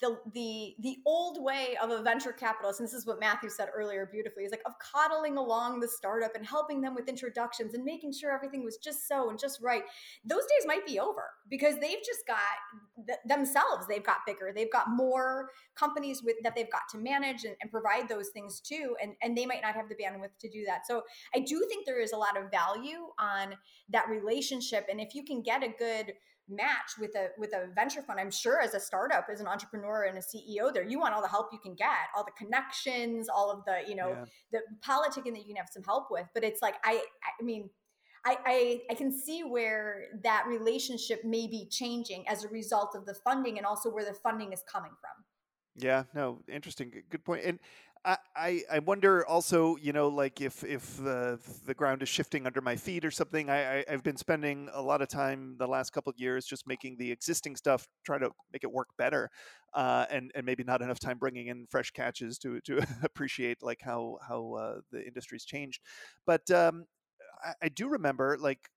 the 0.00 0.18
the 0.32 0.74
the 0.80 0.96
old 1.04 1.42
way 1.42 1.76
of 1.82 1.90
a 1.90 2.02
venture 2.02 2.32
capitalist 2.32 2.80
and 2.80 2.86
this 2.88 2.94
is 2.94 3.06
what 3.06 3.20
matthew 3.20 3.50
said 3.50 3.68
earlier 3.74 4.08
beautifully 4.10 4.44
is 4.44 4.50
like 4.50 4.62
of 4.66 4.72
coddling 4.78 5.36
along 5.36 5.80
the 5.80 5.88
startup 5.88 6.34
and 6.34 6.46
helping 6.46 6.80
them 6.80 6.94
with 6.94 7.08
introductions 7.08 7.74
and 7.74 7.84
making 7.84 8.12
sure 8.12 8.32
everything 8.32 8.64
was 8.64 8.76
just 8.76 9.06
so 9.06 9.30
and 9.30 9.38
just 9.38 9.60
right. 9.62 9.82
Those 10.24 10.42
days 10.42 10.66
might 10.66 10.86
be 10.86 10.98
over 10.98 11.24
because 11.48 11.74
they've 11.80 12.02
just 12.04 12.26
got 12.26 13.06
th- 13.06 13.18
themselves 13.26 13.86
they've 13.88 14.04
got 14.04 14.18
bigger 14.26 14.52
they've 14.54 14.72
got 14.72 14.90
more 14.90 15.50
companies 15.74 16.22
with 16.22 16.36
that 16.42 16.54
they've 16.54 16.70
got 16.70 16.82
to 16.90 16.98
manage 16.98 17.44
and, 17.44 17.56
and 17.60 17.70
provide 17.70 18.08
those 18.08 18.28
things 18.30 18.60
too 18.60 18.96
and 19.02 19.12
and 19.22 19.36
they 19.36 19.46
might 19.46 19.62
not 19.62 19.74
have 19.74 19.88
the 19.88 19.94
bandwidth 19.94 20.36
to 20.40 20.48
do 20.48 20.64
that. 20.64 20.86
So 20.86 21.02
i 21.34 21.40
do 21.40 21.64
think 21.68 21.86
there 21.86 22.00
is 22.00 22.12
a 22.12 22.16
lot 22.16 22.36
of 22.36 22.50
value 22.50 23.06
on 23.18 23.54
that 23.90 24.08
relationship 24.08 24.86
and 24.90 25.00
if 25.00 25.14
you 25.14 25.24
can 25.24 25.42
get 25.42 25.62
a 25.62 25.68
good 25.78 26.12
match 26.48 26.92
with 26.98 27.14
a 27.16 27.28
with 27.38 27.52
a 27.54 27.68
venture 27.74 28.02
fund 28.02 28.18
i'm 28.18 28.30
sure 28.30 28.60
as 28.60 28.74
a 28.74 28.80
startup 28.80 29.26
as 29.30 29.40
an 29.40 29.46
entrepreneur 29.46 30.04
and 30.04 30.18
a 30.18 30.20
ceo 30.20 30.72
there 30.72 30.84
you 30.84 30.98
want 30.98 31.14
all 31.14 31.22
the 31.22 31.28
help 31.28 31.48
you 31.52 31.58
can 31.58 31.74
get 31.74 32.08
all 32.16 32.24
the 32.24 32.32
connections 32.32 33.28
all 33.28 33.50
of 33.50 33.64
the 33.64 33.88
you 33.88 33.96
know 33.96 34.10
yeah. 34.10 34.24
the 34.52 34.60
politicking 34.86 35.32
that 35.32 35.40
you 35.40 35.46
can 35.46 35.56
have 35.56 35.68
some 35.70 35.82
help 35.82 36.08
with 36.10 36.26
but 36.34 36.44
it's 36.44 36.62
like 36.62 36.74
i 36.84 37.02
i 37.40 37.42
mean 37.42 37.68
I, 38.26 38.36
I, 38.44 38.80
I 38.90 38.94
can 38.94 39.12
see 39.12 39.42
where 39.42 40.06
that 40.24 40.44
relationship 40.48 41.24
may 41.24 41.46
be 41.46 41.68
changing 41.70 42.26
as 42.28 42.44
a 42.44 42.48
result 42.48 42.96
of 42.96 43.06
the 43.06 43.14
funding 43.14 43.58
and 43.58 43.66
also 43.66 43.90
where 43.90 44.04
the 44.04 44.12
funding 44.12 44.52
is 44.52 44.62
coming 44.70 44.90
from 44.90 45.24
yeah, 45.80 46.04
no, 46.12 46.40
interesting. 46.48 46.92
Good 47.08 47.24
point. 47.24 47.44
And 47.44 47.58
I, 48.04 48.62
I 48.72 48.78
wonder 48.78 49.26
also, 49.26 49.76
you 49.76 49.92
know, 49.92 50.08
like 50.08 50.40
if 50.40 50.64
if 50.64 50.96
the 50.96 51.38
the 51.66 51.74
ground 51.74 52.02
is 52.02 52.08
shifting 52.08 52.46
under 52.46 52.60
my 52.60 52.76
feet 52.76 53.04
or 53.04 53.10
something. 53.10 53.50
I, 53.50 53.80
I 53.80 53.84
have 53.88 54.02
been 54.02 54.16
spending 54.16 54.68
a 54.72 54.80
lot 54.80 55.02
of 55.02 55.08
time 55.08 55.56
the 55.58 55.66
last 55.66 55.90
couple 55.90 56.10
of 56.10 56.18
years 56.18 56.46
just 56.46 56.66
making 56.66 56.96
the 56.96 57.10
existing 57.10 57.56
stuff 57.56 57.88
try 58.04 58.18
to 58.18 58.30
make 58.52 58.64
it 58.64 58.72
work 58.72 58.88
better, 58.96 59.30
uh, 59.74 60.06
and 60.10 60.30
and 60.34 60.46
maybe 60.46 60.64
not 60.64 60.80
enough 60.80 60.98
time 61.00 61.18
bringing 61.18 61.48
in 61.48 61.66
fresh 61.68 61.90
catches 61.90 62.38
to 62.38 62.60
to 62.62 62.80
appreciate 63.02 63.62
like 63.62 63.80
how 63.82 64.18
how 64.26 64.52
uh, 64.54 64.80
the 64.92 65.04
industry's 65.06 65.44
changed. 65.44 65.80
But 66.24 66.50
um, 66.50 66.86
I, 67.44 67.52
I 67.64 67.68
do 67.68 67.88
remember 67.88 68.36
like 68.40 68.70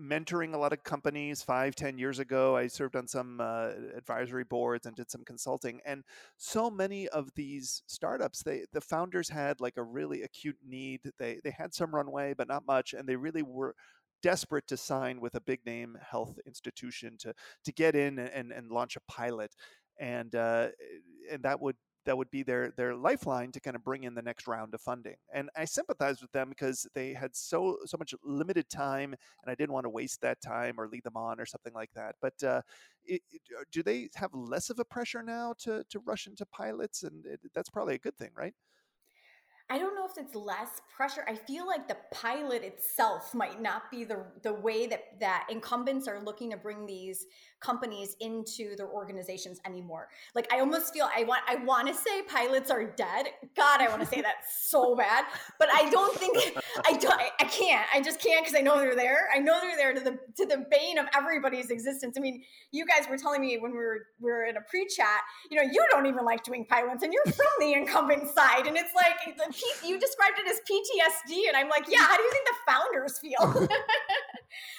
mentoring 0.00 0.54
a 0.54 0.58
lot 0.58 0.72
of 0.72 0.84
companies 0.84 1.42
five, 1.42 1.74
ten 1.74 1.98
years 1.98 2.18
ago. 2.18 2.56
I 2.56 2.66
served 2.66 2.96
on 2.96 3.06
some 3.08 3.40
uh, 3.40 3.70
advisory 3.96 4.44
boards 4.44 4.86
and 4.86 4.94
did 4.94 5.10
some 5.10 5.24
consulting. 5.24 5.80
And 5.84 6.04
so 6.36 6.70
many 6.70 7.08
of 7.08 7.30
these 7.34 7.82
startups, 7.86 8.42
they 8.42 8.64
the 8.72 8.80
founders 8.80 9.28
had 9.28 9.60
like 9.60 9.76
a 9.76 9.82
really 9.82 10.22
acute 10.22 10.58
need. 10.66 11.00
They 11.18 11.40
they 11.42 11.50
had 11.50 11.74
some 11.74 11.94
runway, 11.94 12.34
but 12.34 12.48
not 12.48 12.66
much, 12.66 12.92
and 12.94 13.08
they 13.08 13.16
really 13.16 13.42
were 13.42 13.74
desperate 14.22 14.66
to 14.68 14.76
sign 14.76 15.20
with 15.20 15.34
a 15.34 15.40
big 15.40 15.64
name 15.66 15.96
health 16.00 16.38
institution 16.46 17.16
to 17.18 17.34
to 17.64 17.72
get 17.72 17.94
in 17.94 18.18
and 18.18 18.52
and 18.52 18.70
launch 18.70 18.96
a 18.96 19.12
pilot. 19.12 19.54
And 19.98 20.34
uh, 20.34 20.68
and 21.30 21.42
that 21.44 21.60
would 21.60 21.76
that 22.06 22.16
would 22.16 22.30
be 22.30 22.42
their 22.42 22.70
their 22.76 22.94
lifeline 22.94 23.52
to 23.52 23.60
kind 23.60 23.76
of 23.76 23.84
bring 23.84 24.04
in 24.04 24.14
the 24.14 24.22
next 24.22 24.46
round 24.46 24.74
of 24.74 24.80
funding. 24.80 25.16
And 25.34 25.50
I 25.56 25.64
sympathize 25.66 26.22
with 26.22 26.32
them 26.32 26.48
because 26.48 26.86
they 26.94 27.12
had 27.12 27.36
so 27.36 27.78
so 27.84 27.96
much 27.98 28.14
limited 28.24 28.68
time, 28.70 29.14
and 29.42 29.50
I 29.50 29.54
didn't 29.54 29.72
want 29.72 29.84
to 29.84 29.90
waste 29.90 30.20
that 30.22 30.40
time 30.40 30.80
or 30.80 30.88
lead 30.88 31.04
them 31.04 31.16
on 31.16 31.40
or 31.40 31.46
something 31.46 31.74
like 31.74 31.90
that. 31.94 32.16
But 32.22 32.42
uh, 32.42 32.62
it, 33.04 33.22
it, 33.30 33.40
uh, 33.58 33.64
do 33.72 33.82
they 33.82 34.08
have 34.16 34.32
less 34.34 34.70
of 34.70 34.78
a 34.78 34.84
pressure 34.84 35.22
now 35.22 35.54
to 35.60 35.84
to 35.90 35.98
rush 36.00 36.26
into 36.26 36.46
pilots? 36.46 37.02
And 37.02 37.26
it, 37.26 37.40
that's 37.54 37.70
probably 37.70 37.94
a 37.94 37.98
good 37.98 38.16
thing, 38.16 38.30
right? 38.36 38.54
I 39.68 39.78
don't 39.78 39.96
know 39.96 40.06
if 40.06 40.16
it's 40.16 40.36
less 40.36 40.80
pressure. 40.94 41.24
I 41.26 41.34
feel 41.34 41.66
like 41.66 41.88
the 41.88 41.96
pilot 42.12 42.62
itself 42.62 43.34
might 43.34 43.60
not 43.60 43.90
be 43.90 44.04
the 44.04 44.24
the 44.42 44.54
way 44.54 44.86
that 44.86 45.18
that 45.18 45.48
incumbents 45.50 46.06
are 46.06 46.22
looking 46.22 46.52
to 46.52 46.56
bring 46.56 46.86
these 46.86 47.26
companies 47.60 48.16
into 48.20 48.76
their 48.76 48.88
organizations 48.88 49.60
anymore. 49.66 50.08
Like 50.36 50.52
I 50.52 50.60
almost 50.60 50.92
feel 50.94 51.08
I 51.14 51.24
want 51.24 51.40
I 51.48 51.56
want 51.56 51.88
to 51.88 51.94
say 51.94 52.22
pilots 52.22 52.70
are 52.70 52.84
dead. 52.84 53.26
God, 53.56 53.80
I 53.80 53.88
want 53.88 54.02
to 54.02 54.06
say 54.06 54.20
that 54.20 54.36
so 54.60 54.94
bad, 54.94 55.24
but 55.58 55.68
I 55.72 55.90
don't 55.90 56.16
think 56.16 56.38
I 56.84 56.92
don't 56.96 57.20
I 57.40 57.44
can't. 57.44 57.86
I 57.92 58.00
just 58.00 58.20
can't 58.20 58.44
because 58.44 58.56
I 58.56 58.62
know 58.62 58.78
they're 58.78 58.94
there. 58.94 59.28
I 59.34 59.38
know 59.40 59.58
they're 59.60 59.76
there 59.76 59.94
to 59.94 60.00
the 60.00 60.18
to 60.36 60.46
the 60.46 60.64
bane 60.70 60.98
of 60.98 61.06
everybody's 61.12 61.70
existence. 61.70 62.16
I 62.16 62.20
mean, 62.20 62.44
you 62.70 62.86
guys 62.86 63.08
were 63.10 63.16
telling 63.18 63.40
me 63.40 63.58
when 63.58 63.72
we 63.72 63.78
were 63.78 64.06
we 64.20 64.30
were 64.30 64.44
in 64.44 64.56
a 64.56 64.60
pre-chat, 64.60 65.22
you 65.50 65.56
know, 65.56 65.68
you 65.68 65.84
don't 65.90 66.06
even 66.06 66.24
like 66.24 66.44
doing 66.44 66.64
pilots 66.64 67.02
and 67.02 67.12
you're 67.12 67.24
from 67.24 67.46
the 67.58 67.72
incumbent 67.72 68.28
side 68.28 68.68
and 68.68 68.76
it's 68.76 68.94
like 68.94 69.36
you 69.84 69.98
described 69.98 70.38
it 70.38 70.50
as 70.50 70.58
PTSD 70.68 71.48
and 71.48 71.56
I'm 71.56 71.68
like, 71.68 71.86
yeah, 71.88 72.02
how 72.02 72.16
do 72.16 72.22
you 72.22 72.30
think 72.30 72.46
the 72.46 72.72
founders 72.72 73.18
feel? 73.18 73.68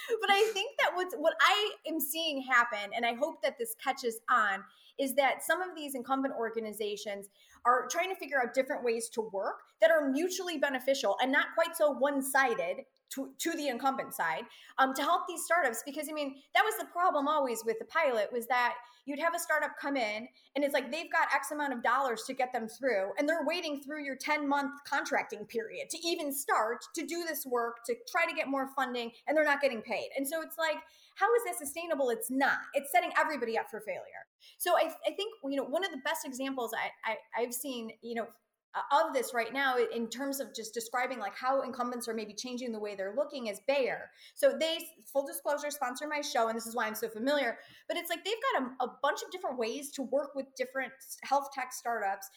but 0.22 0.30
I 0.30 0.50
think 0.54 0.72
that 0.80 0.92
what's 0.96 1.16
what 1.16 1.34
I 1.42 1.72
am 1.88 2.00
seeing 2.00 2.42
happen, 2.42 2.92
and 2.96 3.06
I 3.06 3.14
hope 3.14 3.42
that 3.44 3.58
this 3.58 3.76
catches 3.84 4.20
on, 4.30 4.64
is 5.00 5.14
that 5.16 5.44
some 5.44 5.62
of 5.62 5.76
these 5.76 5.96
incumbent 5.96 6.34
organizations 6.38 7.30
are 7.66 7.88
trying 7.90 8.10
to 8.10 8.16
figure 8.16 8.42
out 8.42 8.54
different 8.54 8.84
ways 8.84 9.10
to 9.10 9.30
work 9.34 9.62
that 9.82 9.92
are 9.92 10.10
mutually 10.10 10.58
beneficial 10.58 11.18
and 11.22 11.32
not 11.32 11.48
quite 11.56 11.76
so 11.76 11.92
one-sided 11.92 12.78
to, 13.10 13.30
to 13.40 13.54
the 13.54 13.68
incumbent 13.68 14.14
side 14.14 14.44
um, 14.78 14.94
to 14.94 15.02
help 15.02 15.22
these 15.28 15.44
startups 15.44 15.84
because 15.86 16.08
i 16.10 16.14
mean 16.14 16.36
that 16.54 16.64
was 16.64 16.76
the 16.80 16.86
problem 16.86 17.28
always 17.28 17.64
with 17.66 17.78
the 17.80 17.86
pilot 17.86 18.30
was 18.32 18.48
that 18.48 18.74
you'd 19.06 19.20
have 19.20 19.34
a 19.34 19.40
startup 19.40 19.72
come 19.82 19.96
in 19.96 20.28
and 20.56 20.64
it's 20.64 20.74
like 20.74 20.92
they've 20.92 21.12
got 21.12 21.28
x 21.34 21.52
amount 21.52 21.74
of 21.74 21.82
dollars 21.82 22.24
to 22.28 22.34
get 22.34 22.52
them 22.54 22.68
through 22.68 23.12
and 23.18 23.28
they're 23.28 23.46
waiting 23.46 23.82
through 23.82 24.04
your 24.04 24.16
10 24.16 24.48
month 24.48 24.72
contracting 24.86 25.46
period 25.46 25.90
to 25.90 25.98
even 26.06 26.32
start 26.34 26.84
to 26.94 27.06
do 27.06 27.24
this 27.28 27.46
work 27.46 27.78
to 27.86 27.96
try 28.10 28.26
to 28.26 28.36
get 28.36 28.48
more 28.48 28.68
funding 28.76 29.12
and 29.28 29.36
they're 29.36 29.46
not 29.46 29.62
getting 29.62 29.82
paid. 29.82 30.10
And 30.18 30.28
so 30.28 30.42
it's 30.42 30.58
like 30.58 30.78
how 31.16 31.34
is 31.34 31.42
that 31.48 31.58
sustainable? 31.58 32.12
It's 32.12 32.30
not. 32.30 32.60
It's 32.76 32.92
setting 32.92 33.10
everybody 33.20 33.58
up 33.58 33.72
for 33.72 33.80
failure. 33.80 34.28
So 34.58 34.76
i, 34.78 34.92
I 35.08 35.14
think 35.14 35.34
you 35.44 35.56
know 35.56 35.64
one 35.64 35.84
of 35.84 35.92
the 35.92 36.02
best 36.04 36.26
examples 36.26 36.72
I, 36.74 37.12
I 37.12 37.42
i've 37.42 37.54
seen 37.54 37.92
you 38.02 38.16
know 38.16 38.28
of 38.92 39.14
this 39.14 39.34
right 39.34 39.54
now 39.54 39.76
in 39.78 40.08
terms 40.10 40.40
of 40.40 40.54
just 40.54 40.74
describing 40.74 41.20
like 41.20 41.36
how 41.36 41.62
incumbents 41.62 42.08
are 42.08 42.14
maybe 42.14 42.34
changing 42.34 42.72
the 42.72 42.80
way 42.80 42.96
they're 42.96 43.16
looking 43.16 43.48
is 43.48 43.60
Bayer. 43.68 44.10
So 44.36 44.56
they 44.58 44.78
full 45.12 45.26
disclosure 45.26 45.72
sponsor 45.72 46.08
my 46.08 46.22
show 46.22 46.48
and 46.48 46.56
this 46.56 46.68
is 46.68 46.76
why 46.76 46.88
I'm 46.88 46.96
so 46.96 47.10
familiar, 47.10 47.58
but 47.88 47.98
it's 47.98 48.10
like 48.10 48.24
they've 48.24 48.34
got 48.54 48.64
a, 48.64 48.86
a 48.86 48.94
bunch 49.02 49.22
of 49.24 49.32
different 49.32 49.58
ways 49.58 49.92
to 49.94 50.04
work 50.04 50.36
with 50.36 50.46
different 50.56 50.94
health 51.24 51.50
tech 51.54 51.74
startups 51.74 52.30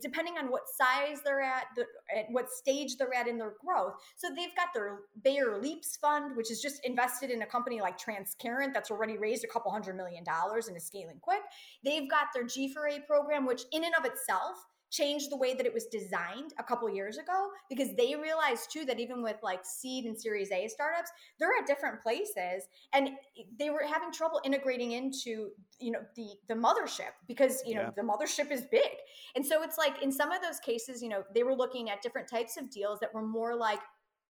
depending 0.00 0.36
on 0.36 0.50
what 0.50 0.62
size 0.68 1.20
they're 1.24 1.40
at, 1.40 1.66
the, 1.76 1.84
at 2.16 2.26
what 2.30 2.50
stage 2.50 2.96
they're 2.96 3.14
at 3.14 3.28
in 3.28 3.38
their 3.38 3.54
growth. 3.64 3.94
So 4.16 4.28
they've 4.34 4.54
got 4.56 4.68
their 4.74 4.98
Bayer 5.22 5.60
Leaps 5.60 5.96
Fund, 5.96 6.36
which 6.36 6.50
is 6.50 6.60
just 6.60 6.84
invested 6.84 7.30
in 7.30 7.42
a 7.42 7.46
company 7.46 7.80
like 7.80 7.96
Transcarent 7.96 8.74
that's 8.74 8.90
already 8.90 9.16
raised 9.16 9.44
a 9.44 9.48
couple 9.48 9.70
hundred 9.70 9.96
million 9.96 10.24
dollars 10.24 10.68
and 10.68 10.76
is 10.76 10.84
scaling 10.84 11.18
quick. 11.20 11.42
They've 11.84 12.10
got 12.10 12.28
their 12.34 12.44
G4A 12.44 13.06
program, 13.06 13.46
which 13.46 13.62
in 13.72 13.84
and 13.84 13.94
of 13.96 14.04
itself 14.04 14.56
changed 14.90 15.30
the 15.30 15.36
way 15.36 15.54
that 15.54 15.66
it 15.66 15.74
was 15.74 15.86
designed 15.86 16.52
a 16.58 16.62
couple 16.62 16.88
years 16.88 17.18
ago 17.18 17.48
because 17.68 17.88
they 17.96 18.14
realized 18.14 18.70
too 18.72 18.84
that 18.84 19.00
even 19.00 19.22
with 19.22 19.36
like 19.42 19.64
seed 19.64 20.04
and 20.04 20.18
series 20.18 20.50
A 20.50 20.68
startups, 20.68 21.10
they're 21.38 21.50
at 21.60 21.66
different 21.66 22.00
places 22.02 22.68
and 22.92 23.10
they 23.58 23.70
were 23.70 23.82
having 23.86 24.12
trouble 24.12 24.40
integrating 24.44 24.92
into, 24.92 25.50
you 25.80 25.90
know, 25.90 26.00
the 26.14 26.28
the 26.48 26.54
mothership 26.54 27.12
because, 27.26 27.62
you 27.66 27.74
know, 27.74 27.82
yeah. 27.82 27.90
the 27.96 28.02
mothership 28.02 28.50
is 28.50 28.64
big. 28.70 28.90
And 29.34 29.44
so 29.44 29.62
it's 29.62 29.78
like 29.78 30.02
in 30.02 30.12
some 30.12 30.32
of 30.32 30.42
those 30.42 30.60
cases, 30.60 31.02
you 31.02 31.08
know, 31.08 31.24
they 31.34 31.42
were 31.42 31.54
looking 31.54 31.90
at 31.90 32.02
different 32.02 32.28
types 32.28 32.56
of 32.56 32.70
deals 32.70 33.00
that 33.00 33.12
were 33.12 33.26
more 33.26 33.54
like 33.54 33.80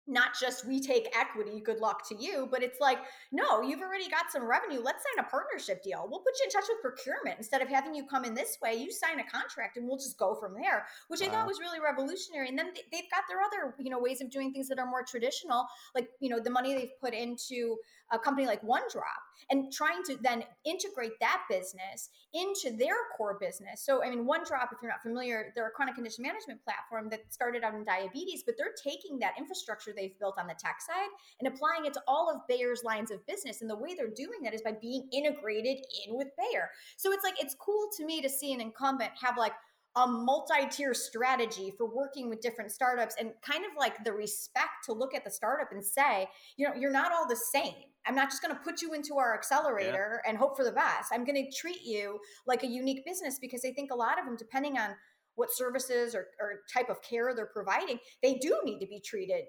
not 0.07 0.39
just 0.39 0.67
we 0.67 0.81
take 0.81 1.09
equity, 1.17 1.61
good 1.61 1.81
luck 1.81 2.09
to 2.09 2.17
you, 2.17 2.49
but 2.51 2.63
it's 2.63 2.81
like, 2.81 2.99
no, 3.33 3.63
you've 3.63 3.81
already 3.81 4.09
got 4.09 4.31
some 4.31 4.49
revenue. 4.49 4.81
Let's 4.83 5.03
sign 5.05 5.25
a 5.25 5.29
partnership 5.29 5.83
deal. 5.83 6.07
We'll 6.09 6.21
put 6.21 6.35
you 6.39 6.45
in 6.45 6.51
touch 6.51 6.69
with 6.69 6.81
procurement 6.81 7.39
instead 7.39 7.63
of 7.63 7.69
having 7.69 7.95
you 7.95 8.07
come 8.07 8.25
in 8.25 8.35
this 8.35 8.59
way. 8.63 8.75
You 8.75 8.93
sign 8.93 9.19
a 9.21 9.25
contract 9.25 9.77
and 9.77 9.87
we'll 9.87 9.99
just 9.99 10.19
go 10.19 10.35
from 10.35 10.55
there, 10.55 10.87
which 11.09 11.21
wow. 11.21 11.27
I 11.27 11.31
thought 11.31 11.47
was 11.47 11.59
really 11.61 11.81
revolutionary. 11.81 12.49
And 12.49 12.59
then 12.59 12.69
they've 12.93 13.11
got 13.11 13.25
their 13.29 13.43
other, 13.43 13.75
you 13.79 13.91
know, 13.91 13.99
ways 13.99 14.21
of 14.21 14.31
doing 14.31 14.53
things 14.53 14.69
that 14.69 14.79
are 14.79 14.87
more 14.87 15.03
traditional, 15.03 15.67
like, 15.95 16.09
you 16.21 16.29
know, 16.29 16.39
the 16.39 16.51
money 16.51 16.75
they've 16.75 17.01
put 17.01 17.15
into 17.15 17.77
a 18.13 18.19
company 18.19 18.47
like 18.47 18.63
OneDrop 18.63 19.26
and 19.51 19.73
trying 19.73 20.03
to 20.05 20.17
then 20.23 20.45
integrate 20.65 21.19
that 21.21 21.43
business 21.49 22.11
into 22.33 22.77
their 22.77 22.95
core 23.17 23.39
business. 23.41 23.85
So, 23.85 24.03
I 24.03 24.11
mean, 24.11 24.27
OneDrop, 24.27 24.73
if 24.73 24.79
you're 24.83 24.91
not 24.91 25.03
familiar, 25.03 25.53
they're 25.55 25.69
a 25.69 25.71
chronic 25.71 25.95
condition 25.95 26.23
management 26.23 26.63
platform 26.65 27.09
that 27.11 27.33
started 27.33 27.65
out 27.65 27.75
in 27.75 27.85
diabetes, 27.85 28.43
but 28.45 28.57
they're 28.59 28.75
taking 28.83 29.19
that 29.21 29.33
infrastructure 29.39 29.93
they've 29.97 30.19
built 30.19 30.39
on 30.39 30.47
the 30.47 30.55
tech 30.55 30.81
side 30.81 31.09
and 31.41 31.49
applying 31.49 31.87
it 31.87 31.93
to 31.95 32.03
all 32.07 32.31
of 32.31 32.47
Bayer's 32.49 32.83
lines 32.85 33.11
of 33.11 33.27
business. 33.27 33.61
And 33.61 33.71
the 33.71 33.77
way 33.77 33.95
they're 33.95 34.09
doing 34.09 34.43
that 34.45 34.55
is 34.55 34.63
by 34.63 34.73
being 34.81 35.09
integrated 35.13 35.79
in 36.07 36.17
with 36.17 36.29
Bayer. 36.37 36.71
So 36.97 37.13
it's 37.13 37.25
like, 37.25 37.43
it's 37.43 37.55
cool 37.55 37.89
to 37.97 38.05
me 38.05 38.21
to 38.23 38.29
see 38.29 38.53
an 38.53 38.61
incumbent 38.61 39.13
have 39.21 39.37
like, 39.37 39.53
a 39.97 40.07
multi-tier 40.07 40.93
strategy 40.95 41.73
for 41.77 41.87
working 41.87 42.29
with 42.29 42.41
different 42.41 42.71
startups 42.71 43.15
and 43.19 43.33
kind 43.43 43.65
of 43.65 43.71
like 43.79 44.05
the 44.05 44.13
respect 44.13 44.85
to 44.85 44.93
look 44.93 45.15
at 45.15 45.25
the 45.25 45.31
startup 45.31 45.73
and 45.73 45.85
say 45.85 46.29
you 46.57 46.67
know 46.67 46.75
you're 46.75 46.93
not 46.93 47.13
all 47.13 47.27
the 47.27 47.37
same 47.37 47.75
I'm 48.07 48.15
not 48.15 48.31
just 48.31 48.41
going 48.41 48.55
to 48.55 48.61
put 48.63 48.83
you 48.83 48.95
into 48.95 49.17
our 49.17 49.35
accelerator 49.35 50.23
yeah. 50.23 50.31
and 50.31 50.39
hope 50.39 50.57
for 50.57 50.65
the 50.65 50.71
best. 50.71 51.11
I'm 51.13 51.25
going 51.25 51.45
to 51.45 51.51
treat 51.51 51.83
you 51.83 52.21
like 52.47 52.63
a 52.63 52.67
unique 52.67 53.05
business 53.05 53.39
because 53.41 53.65
I 53.67 53.73
think 53.73 53.91
a 53.91 53.97
lot 53.97 54.19
of 54.19 54.25
them, 54.25 54.37
depending 54.37 54.79
on 54.79 54.91
what 55.35 55.51
services 55.53 56.15
or, 56.15 56.29
or 56.41 56.61
type 56.73 56.89
of 56.89 57.03
care 57.03 57.35
they're 57.35 57.47
providing, 57.47 57.99
they 58.23 58.35
do 58.35 58.59
need 58.65 58.79
to 58.79 58.87
be 58.87 59.01
treated 59.01 59.45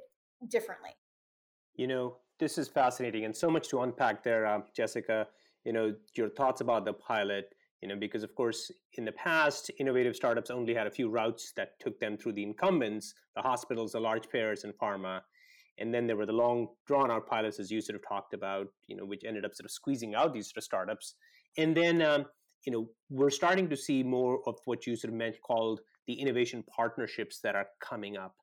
differently. 0.50 0.89
You 1.75 1.88
know, 1.88 2.18
this 2.39 2.58
is 2.58 2.68
fascinating 2.68 3.25
and 3.25 3.36
so 3.36 3.50
much 3.50 3.70
to 3.70 3.82
unpack 3.82 4.24
there, 4.24 4.46
uh, 4.46 4.62
Jessica. 4.75 5.27
You 5.63 5.74
know, 5.74 5.94
your 6.16 6.30
thoughts 6.30 6.62
about 6.62 6.86
the 6.86 6.94
pilot, 6.94 7.54
you 7.82 7.88
know, 7.88 7.96
because 7.96 8.24
of 8.24 8.34
course, 8.34 8.72
in 8.94 9.06
the 9.06 9.12
past, 9.12 9.70
innovative 9.80 10.16
startups 10.16 10.50
only 10.50 10.74
had 10.74 10.88
a 10.88 10.92
few 10.92 11.10
routes 11.10 11.54
that 11.56 11.80
took 11.80 12.00
them 12.00 12.18
through 12.18 12.34
the 12.34 12.44
incumbents, 12.44 13.14
the 13.36 13.42
hospitals, 13.42 13.92
the 13.92 14.00
large 14.00 14.28
payers, 14.30 14.64
and 14.64 14.74
pharma. 14.82 15.22
And 15.78 15.94
then 15.94 16.08
there 16.08 16.16
were 16.16 16.26
the 16.26 16.34
long 16.34 16.70
drawn 16.88 17.12
out 17.12 17.28
pilots 17.28 17.60
as 17.60 17.70
you 17.70 17.82
sort 17.82 17.96
of 17.96 18.08
talked 18.08 18.34
about 18.34 18.68
you 18.88 18.96
know 18.96 19.06
which 19.06 19.24
ended 19.24 19.46
up 19.46 19.54
sort 19.54 19.66
of 19.66 19.72
squeezing 19.72 20.16
out 20.16 20.34
these 20.34 20.48
sort 20.48 20.58
of 20.58 20.64
startups. 20.64 21.16
And 21.58 21.78
then 21.78 22.02
um, 22.02 22.26
you 22.66 22.72
know 22.72 22.90
we're 23.12 23.30
starting 23.30 23.70
to 23.70 23.78
see 23.78 24.02
more 24.02 24.40
of 24.48 24.56
what 24.66 24.88
you 24.88 24.96
sort 24.96 25.14
of 25.14 25.18
meant 25.18 25.36
called 25.46 25.82
the 26.08 26.14
innovation 26.14 26.64
partnerships 26.76 27.40
that 27.42 27.56
are 27.56 27.68
coming 27.80 28.18
up. 28.18 28.34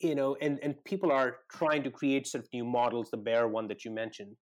You 0.00 0.16
know 0.16 0.36
and 0.40 0.58
and 0.64 0.74
people 0.84 1.12
are 1.12 1.36
trying 1.52 1.84
to 1.84 1.92
create 1.92 2.26
sort 2.26 2.42
of 2.42 2.50
new 2.52 2.64
models 2.64 3.08
the 3.10 3.18
Bayer 3.18 3.46
one 3.46 3.68
that 3.68 3.84
you 3.84 3.92
mentioned. 3.92 4.34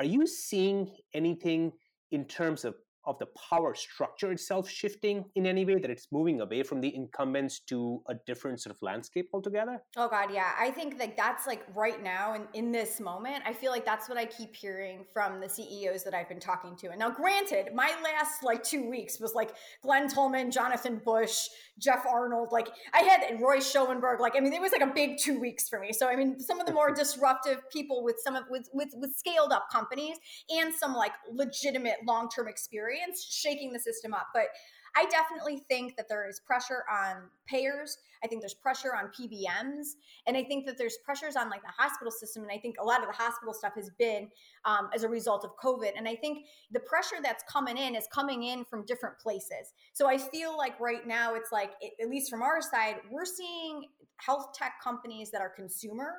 Are 0.00 0.04
you 0.04 0.26
seeing 0.26 0.92
anything 1.14 1.70
in 2.10 2.24
terms 2.24 2.64
of 2.64 2.74
of 3.06 3.18
the 3.18 3.26
power 3.50 3.74
structure 3.74 4.32
itself 4.32 4.68
shifting 4.68 5.24
in 5.34 5.46
any 5.46 5.64
way 5.64 5.78
that 5.78 5.90
it's 5.90 6.08
moving 6.10 6.40
away 6.40 6.62
from 6.62 6.80
the 6.80 6.94
incumbents 6.94 7.60
to 7.60 8.02
a 8.08 8.14
different 8.26 8.60
sort 8.60 8.74
of 8.74 8.82
landscape 8.82 9.28
altogether? 9.32 9.82
Oh 9.96 10.08
god 10.08 10.30
yeah. 10.32 10.52
I 10.58 10.70
think 10.70 10.98
like 10.98 11.16
that's 11.16 11.46
like 11.46 11.64
right 11.74 12.02
now 12.02 12.34
in, 12.34 12.42
in 12.54 12.72
this 12.72 13.00
moment 13.00 13.42
i 13.46 13.52
feel 13.52 13.70
like 13.70 13.84
that's 13.84 14.08
what 14.08 14.18
i 14.18 14.24
keep 14.24 14.54
hearing 14.54 15.04
from 15.12 15.40
the 15.40 15.48
ceos 15.48 16.02
that 16.04 16.14
i've 16.14 16.28
been 16.28 16.40
talking 16.40 16.76
to. 16.76 16.88
And 16.88 16.98
now 16.98 17.10
granted 17.10 17.74
my 17.74 17.92
last 18.02 18.42
like 18.42 18.62
two 18.62 18.88
weeks 18.88 19.20
was 19.20 19.34
like 19.34 19.54
glenn 19.82 20.08
tullman 20.08 20.50
jonathan 20.50 21.00
bush 21.04 21.48
Jeff 21.78 22.04
Arnold. 22.06 22.48
Like 22.52 22.68
I 22.92 23.02
had 23.02 23.40
Roy 23.40 23.60
Schoenberg. 23.60 24.20
Like 24.20 24.34
I 24.36 24.40
mean, 24.40 24.52
it 24.52 24.60
was 24.60 24.72
like 24.72 24.82
a 24.82 24.92
big 24.92 25.18
two 25.18 25.38
weeks 25.38 25.68
for 25.68 25.78
me. 25.78 25.92
So 25.92 26.08
I 26.08 26.16
mean, 26.16 26.40
some 26.40 26.60
of 26.60 26.66
the 26.66 26.72
more 26.72 26.90
disruptive 26.94 27.58
people 27.70 28.02
with 28.02 28.16
some 28.22 28.36
of 28.36 28.44
with 28.50 28.68
with, 28.72 28.90
with 28.94 29.14
scaled 29.14 29.52
up 29.52 29.66
companies 29.70 30.16
and 30.50 30.74
some 30.74 30.94
like 30.94 31.12
legitimate 31.30 31.96
long 32.06 32.28
term 32.28 32.48
experience 32.48 33.24
shaking 33.24 33.72
the 33.72 33.80
system 33.80 34.14
up. 34.14 34.28
But 34.32 34.46
I 34.96 35.04
definitely 35.06 35.62
think 35.68 35.96
that 35.96 36.08
there 36.08 36.26
is 36.28 36.40
pressure 36.40 36.84
on 36.90 37.28
payers. 37.46 37.98
I 38.24 38.26
think 38.26 38.40
there's 38.40 38.54
pressure 38.54 38.94
on 38.96 39.08
PBMs, 39.08 39.88
and 40.26 40.36
I 40.36 40.42
think 40.42 40.64
that 40.66 40.78
there's 40.78 40.96
pressures 41.04 41.36
on 41.36 41.50
like 41.50 41.60
the 41.60 41.72
hospital 41.76 42.10
system. 42.10 42.42
And 42.42 42.50
I 42.50 42.58
think 42.58 42.76
a 42.80 42.84
lot 42.84 43.02
of 43.02 43.06
the 43.06 43.12
hospital 43.12 43.52
stuff 43.52 43.74
has 43.76 43.90
been 43.98 44.28
um, 44.64 44.88
as 44.94 45.02
a 45.02 45.08
result 45.08 45.44
of 45.44 45.50
COVID. 45.62 45.90
And 45.96 46.08
I 46.08 46.16
think 46.16 46.46
the 46.72 46.80
pressure 46.80 47.16
that's 47.22 47.44
coming 47.50 47.76
in 47.76 47.94
is 47.94 48.08
coming 48.12 48.44
in 48.44 48.64
from 48.64 48.86
different 48.86 49.18
places. 49.18 49.74
So 49.92 50.08
I 50.08 50.16
feel 50.16 50.56
like 50.56 50.80
right 50.80 51.06
now 51.06 51.34
it's 51.34 51.52
like, 51.52 51.72
at 52.00 52.08
least 52.08 52.30
from 52.30 52.42
our 52.42 52.62
side, 52.62 52.96
we're 53.10 53.26
seeing 53.26 53.84
health 54.16 54.54
tech 54.54 54.74
companies 54.82 55.30
that 55.30 55.42
are 55.42 55.50
consumer 55.50 56.14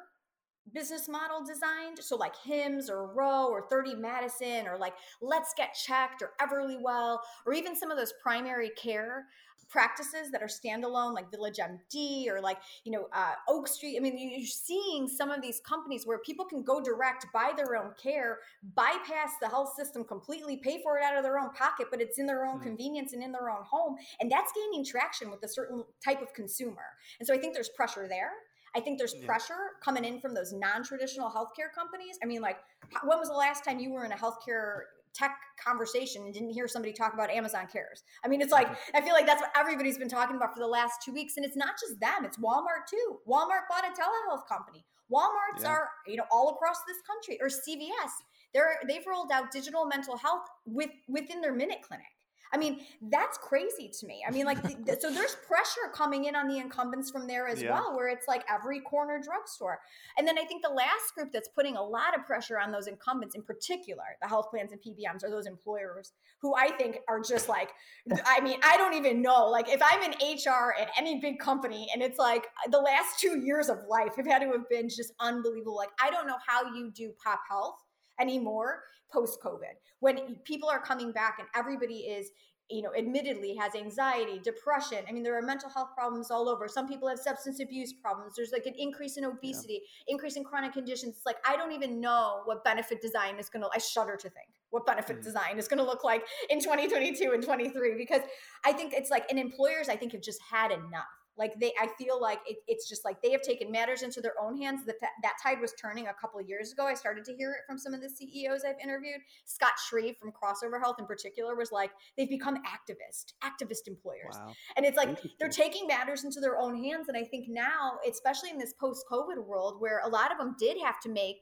business 0.73 1.07
model 1.07 1.43
designed. 1.45 1.99
So 1.99 2.15
like 2.15 2.35
Hims 2.43 2.89
or 2.89 3.07
Ro 3.07 3.47
or 3.47 3.63
30 3.69 3.95
Madison 3.95 4.67
or 4.67 4.77
like 4.77 4.93
Let's 5.21 5.53
Get 5.55 5.73
Checked 5.73 6.21
or 6.21 6.31
Everlywell 6.41 7.19
or 7.45 7.53
even 7.53 7.75
some 7.75 7.91
of 7.91 7.97
those 7.97 8.13
primary 8.21 8.69
care 8.69 9.25
practices 9.69 10.31
that 10.31 10.41
are 10.41 10.47
standalone 10.47 11.13
like 11.13 11.29
Village 11.29 11.57
MD 11.57 12.29
or 12.29 12.39
like, 12.41 12.57
you 12.83 12.91
know, 12.91 13.07
uh, 13.13 13.33
Oak 13.49 13.67
Street. 13.67 13.97
I 13.97 13.99
mean, 13.99 14.17
you're 14.17 14.47
seeing 14.47 15.07
some 15.07 15.29
of 15.29 15.41
these 15.41 15.59
companies 15.59 16.05
where 16.05 16.19
people 16.19 16.45
can 16.45 16.63
go 16.63 16.81
direct, 16.81 17.25
buy 17.33 17.51
their 17.55 17.75
own 17.75 17.91
care, 18.01 18.39
bypass 18.75 19.31
the 19.41 19.49
health 19.49 19.73
system 19.75 20.03
completely, 20.03 20.57
pay 20.57 20.81
for 20.81 20.97
it 20.97 21.03
out 21.03 21.17
of 21.17 21.23
their 21.23 21.37
own 21.37 21.51
pocket, 21.51 21.87
but 21.91 22.01
it's 22.01 22.17
in 22.17 22.25
their 22.25 22.45
own 22.45 22.59
mm. 22.59 22.63
convenience 22.63 23.13
and 23.13 23.21
in 23.21 23.31
their 23.31 23.49
own 23.49 23.63
home. 23.63 23.97
And 24.19 24.31
that's 24.31 24.51
gaining 24.53 24.85
traction 24.85 25.29
with 25.29 25.43
a 25.43 25.47
certain 25.47 25.83
type 26.03 26.21
of 26.21 26.33
consumer. 26.33 26.85
And 27.19 27.27
so 27.27 27.33
I 27.33 27.37
think 27.37 27.53
there's 27.53 27.69
pressure 27.69 28.07
there. 28.07 28.31
I 28.77 28.79
think 28.79 28.99
there's 28.99 29.15
yeah. 29.19 29.25
pressure 29.25 29.73
coming 29.83 30.05
in 30.05 30.21
from 30.21 30.35
those 30.35 30.53
non-traditional 30.53 31.29
healthcare 31.29 31.73
companies. 31.73 32.19
I 32.23 32.27
mean, 32.27 32.41
like, 32.41 32.57
when 33.03 33.17
was 33.17 33.27
the 33.27 33.35
last 33.35 33.65
time 33.65 33.79
you 33.79 33.91
were 33.91 34.05
in 34.05 34.11
a 34.11 34.15
healthcare 34.15 34.81
tech 35.15 35.35
conversation 35.63 36.21
and 36.25 36.33
didn't 36.33 36.51
hear 36.51 36.67
somebody 36.67 36.93
talk 36.93 37.15
about 37.15 37.31
Amazon 37.31 37.65
Cares? 37.73 38.03
I 38.23 38.27
mean, 38.27 38.39
it's 38.39 38.51
like 38.51 38.67
mm-hmm. 38.67 38.97
I 38.97 39.01
feel 39.01 39.13
like 39.13 39.25
that's 39.25 39.41
what 39.41 39.49
everybody's 39.57 39.97
been 39.97 40.09
talking 40.09 40.35
about 40.35 40.53
for 40.53 40.59
the 40.59 40.67
last 40.67 41.01
two 41.03 41.11
weeks, 41.11 41.37
and 41.37 41.45
it's 41.45 41.57
not 41.57 41.73
just 41.79 41.99
them; 41.99 42.23
it's 42.23 42.37
Walmart 42.37 42.85
too. 42.87 43.17
Walmart 43.27 43.65
bought 43.67 43.83
a 43.83 43.99
telehealth 43.99 44.47
company. 44.47 44.85
Walmart's 45.11 45.63
yeah. 45.63 45.69
are 45.69 45.89
you 46.05 46.17
know 46.17 46.25
all 46.31 46.51
across 46.51 46.77
this 46.87 46.97
country, 47.07 47.39
or 47.41 47.47
CVS. 47.47 48.11
They're 48.53 48.77
they've 48.87 49.05
rolled 49.07 49.31
out 49.31 49.51
digital 49.51 49.85
mental 49.87 50.17
health 50.17 50.45
with 50.67 50.91
within 51.07 51.41
their 51.41 51.53
minute 51.53 51.79
clinic. 51.81 52.05
I 52.53 52.57
mean, 52.57 52.81
that's 53.01 53.37
crazy 53.37 53.91
to 53.99 54.07
me. 54.07 54.23
I 54.27 54.31
mean, 54.31 54.45
like, 54.45 54.59
so 54.99 55.11
there's 55.11 55.35
pressure 55.47 55.91
coming 55.93 56.25
in 56.25 56.35
on 56.35 56.47
the 56.47 56.57
incumbents 56.57 57.11
from 57.11 57.27
there 57.27 57.47
as 57.47 57.61
yeah. 57.61 57.71
well, 57.71 57.95
where 57.95 58.07
it's 58.07 58.27
like 58.27 58.43
every 58.49 58.79
corner 58.81 59.19
drugstore. 59.23 59.79
And 60.17 60.27
then 60.27 60.37
I 60.37 60.45
think 60.45 60.63
the 60.63 60.73
last 60.73 61.13
group 61.15 61.31
that's 61.31 61.49
putting 61.49 61.75
a 61.75 61.83
lot 61.83 62.17
of 62.17 62.25
pressure 62.25 62.59
on 62.59 62.71
those 62.71 62.87
incumbents, 62.87 63.35
in 63.35 63.43
particular, 63.43 64.03
the 64.21 64.27
health 64.27 64.47
plans 64.51 64.71
and 64.71 64.81
PBMs, 64.81 65.23
are 65.23 65.29
those 65.29 65.47
employers 65.47 66.13
who 66.41 66.55
I 66.55 66.71
think 66.77 66.99
are 67.07 67.21
just 67.21 67.49
like, 67.49 67.69
I 68.25 68.41
mean, 68.41 68.59
I 68.63 68.77
don't 68.77 68.93
even 68.93 69.21
know. 69.21 69.47
Like, 69.47 69.69
if 69.69 69.81
I'm 69.81 70.03
in 70.03 70.11
HR 70.11 70.73
at 70.79 70.89
any 70.97 71.19
big 71.19 71.39
company 71.39 71.87
and 71.93 72.01
it's 72.01 72.19
like 72.19 72.47
the 72.69 72.79
last 72.79 73.19
two 73.19 73.39
years 73.39 73.69
of 73.69 73.79
life 73.89 74.13
have 74.17 74.27
had 74.27 74.39
to 74.39 74.47
have 74.51 74.69
been 74.69 74.89
just 74.89 75.13
unbelievable. 75.19 75.75
Like, 75.75 75.89
I 76.01 76.09
don't 76.09 76.27
know 76.27 76.37
how 76.45 76.73
you 76.73 76.91
do 76.91 77.11
pop 77.23 77.39
health 77.49 77.77
anymore 78.19 78.83
post 79.11 79.39
COVID 79.41 79.75
when 79.99 80.37
people 80.43 80.69
are 80.69 80.81
coming 80.81 81.11
back 81.11 81.37
and 81.39 81.47
everybody 81.55 81.99
is 81.99 82.29
you 82.69 82.81
know 82.81 82.89
admittedly 82.97 83.55
has 83.55 83.75
anxiety 83.75 84.41
depression 84.43 84.99
i 85.07 85.11
mean 85.13 85.23
there 85.23 85.37
are 85.37 85.41
mental 85.41 85.69
health 85.69 85.89
problems 85.95 86.29
all 86.29 86.49
over. 86.49 86.67
Some 86.67 86.87
people 86.87 87.07
have 87.07 87.19
substance 87.19 87.61
abuse 87.61 87.93
problems. 87.93 88.33
There's 88.35 88.51
like 88.51 88.65
an 88.65 88.73
increase 88.77 89.17
in 89.17 89.23
obesity 89.23 89.81
yeah. 89.81 90.13
increase 90.13 90.35
in 90.35 90.43
chronic 90.43 90.73
conditions. 90.73 91.15
It's 91.15 91.25
like 91.25 91.37
i 91.47 91.55
don't 91.55 91.71
even 91.71 92.01
know 92.01 92.41
what 92.45 92.63
benefit 92.63 93.01
design 93.01 93.39
is 93.39 93.49
going 93.49 93.63
to 93.63 93.69
i 93.73 93.77
shudder 93.77 94.17
to 94.17 94.29
think 94.29 94.49
what 94.69 94.85
benefit 94.85 95.17
mm-hmm. 95.17 95.25
design 95.25 95.57
is 95.57 95.67
going 95.67 95.77
to 95.77 95.83
look 95.83 96.03
like 96.03 96.23
in 96.49 96.59
2022 96.59 97.31
and 97.33 97.43
23 97.43 97.95
because 97.97 98.21
i 98.65 98.71
think 98.71 98.93
it's 98.93 99.09
like 99.09 99.25
and 99.29 99.39
employers 99.39 99.89
i 99.89 99.95
think 99.95 100.11
have 100.11 100.21
just 100.21 100.41
had 100.51 100.71
enough 100.71 101.05
like 101.37 101.59
they, 101.59 101.73
I 101.79 101.87
feel 101.97 102.19
like 102.21 102.39
it, 102.47 102.57
it's 102.67 102.89
just 102.89 103.05
like 103.05 103.21
they 103.21 103.31
have 103.31 103.41
taken 103.41 103.71
matters 103.71 104.01
into 104.01 104.21
their 104.21 104.33
own 104.41 104.57
hands. 104.57 104.85
That 104.85 104.95
that 105.01 105.33
tide 105.41 105.59
was 105.61 105.73
turning 105.73 106.07
a 106.07 106.13
couple 106.13 106.39
of 106.39 106.47
years 106.47 106.71
ago. 106.71 106.85
I 106.85 106.93
started 106.93 107.25
to 107.25 107.33
hear 107.33 107.51
it 107.51 107.59
from 107.67 107.77
some 107.77 107.93
of 107.93 108.01
the 108.01 108.09
CEOs 108.09 108.63
I've 108.67 108.79
interviewed. 108.83 109.21
Scott 109.45 109.73
Shreve 109.87 110.15
from 110.17 110.31
Crossover 110.31 110.79
Health 110.79 110.97
in 110.99 111.05
particular 111.05 111.55
was 111.55 111.71
like 111.71 111.91
they've 112.17 112.29
become 112.29 112.55
activist, 112.57 113.33
activist 113.43 113.87
employers, 113.87 114.33
wow. 114.33 114.53
and 114.75 114.85
it's 114.85 114.97
like 114.97 115.19
they're 115.39 115.49
taking 115.49 115.87
matters 115.87 116.23
into 116.23 116.39
their 116.39 116.57
own 116.57 116.75
hands. 116.75 117.07
And 117.07 117.17
I 117.17 117.23
think 117.23 117.45
now, 117.49 117.97
especially 118.09 118.49
in 118.49 118.57
this 118.57 118.73
post-COVID 118.79 119.45
world, 119.45 119.75
where 119.79 120.01
a 120.03 120.09
lot 120.09 120.31
of 120.31 120.37
them 120.37 120.55
did 120.59 120.77
have 120.83 120.99
to 121.01 121.09
make 121.09 121.37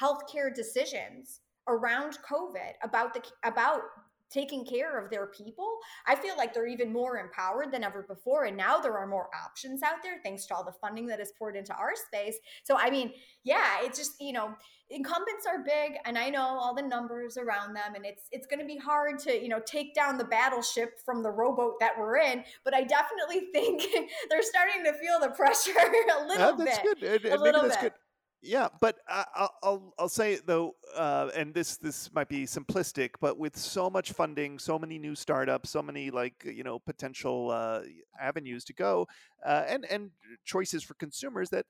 healthcare 0.00 0.54
decisions 0.54 1.40
around 1.68 2.18
COVID 2.28 2.72
about 2.82 3.14
the 3.14 3.22
about 3.44 3.82
taking 4.30 4.64
care 4.64 4.98
of 4.98 5.10
their 5.10 5.26
people, 5.26 5.78
I 6.06 6.14
feel 6.14 6.36
like 6.36 6.54
they're 6.54 6.66
even 6.66 6.92
more 6.92 7.18
empowered 7.18 7.72
than 7.72 7.84
ever 7.84 8.02
before. 8.02 8.44
And 8.44 8.56
now 8.56 8.78
there 8.78 8.96
are 8.96 9.06
more 9.06 9.28
options 9.44 9.82
out 9.82 10.02
there 10.02 10.18
thanks 10.22 10.46
to 10.46 10.54
all 10.54 10.64
the 10.64 10.72
funding 10.80 11.06
that 11.08 11.20
is 11.20 11.32
poured 11.38 11.56
into 11.56 11.74
our 11.74 11.92
space. 11.94 12.36
So, 12.64 12.76
I 12.76 12.90
mean, 12.90 13.12
yeah, 13.44 13.78
it's 13.82 13.98
just, 13.98 14.20
you 14.20 14.32
know, 14.32 14.54
incumbents 14.90 15.46
are 15.46 15.62
big 15.64 15.98
and 16.04 16.18
I 16.18 16.30
know 16.30 16.42
all 16.42 16.74
the 16.74 16.82
numbers 16.82 17.36
around 17.36 17.74
them 17.74 17.94
and 17.94 18.04
it's 18.04 18.24
it's 18.32 18.46
going 18.46 18.58
to 18.58 18.66
be 18.66 18.76
hard 18.76 19.18
to, 19.20 19.40
you 19.40 19.48
know, 19.48 19.60
take 19.64 19.94
down 19.94 20.18
the 20.18 20.24
battleship 20.24 20.98
from 21.04 21.22
the 21.22 21.30
rowboat 21.30 21.78
that 21.80 21.92
we're 21.98 22.18
in, 22.18 22.44
but 22.64 22.74
I 22.74 22.82
definitely 22.82 23.48
think 23.52 23.82
they're 24.28 24.42
starting 24.42 24.84
to 24.84 24.92
feel 24.94 25.20
the 25.20 25.30
pressure 25.30 25.70
a 25.78 26.26
little 26.26 26.58
yeah, 26.58 26.64
that's 26.64 26.78
bit. 26.80 27.22
Good. 27.22 27.32
A 27.32 27.40
little 27.40 27.62
that's 27.62 27.76
bit. 27.76 27.92
Good. 27.92 27.99
Yeah, 28.42 28.68
but 28.80 28.96
I, 29.06 29.48
will 29.62 29.92
I'll 29.98 30.08
say 30.08 30.38
though, 30.44 30.74
uh, 30.96 31.28
and 31.36 31.52
this 31.52 31.76
this 31.76 32.10
might 32.14 32.28
be 32.28 32.46
simplistic, 32.46 33.10
but 33.20 33.36
with 33.38 33.54
so 33.54 33.90
much 33.90 34.12
funding, 34.12 34.58
so 34.58 34.78
many 34.78 34.98
new 34.98 35.14
startups, 35.14 35.68
so 35.68 35.82
many 35.82 36.10
like 36.10 36.42
you 36.46 36.64
know 36.64 36.78
potential 36.78 37.50
uh, 37.50 37.82
avenues 38.18 38.64
to 38.64 38.72
go, 38.72 39.06
uh, 39.44 39.64
and 39.68 39.84
and 39.90 40.10
choices 40.46 40.82
for 40.82 40.94
consumers, 40.94 41.50
that 41.50 41.66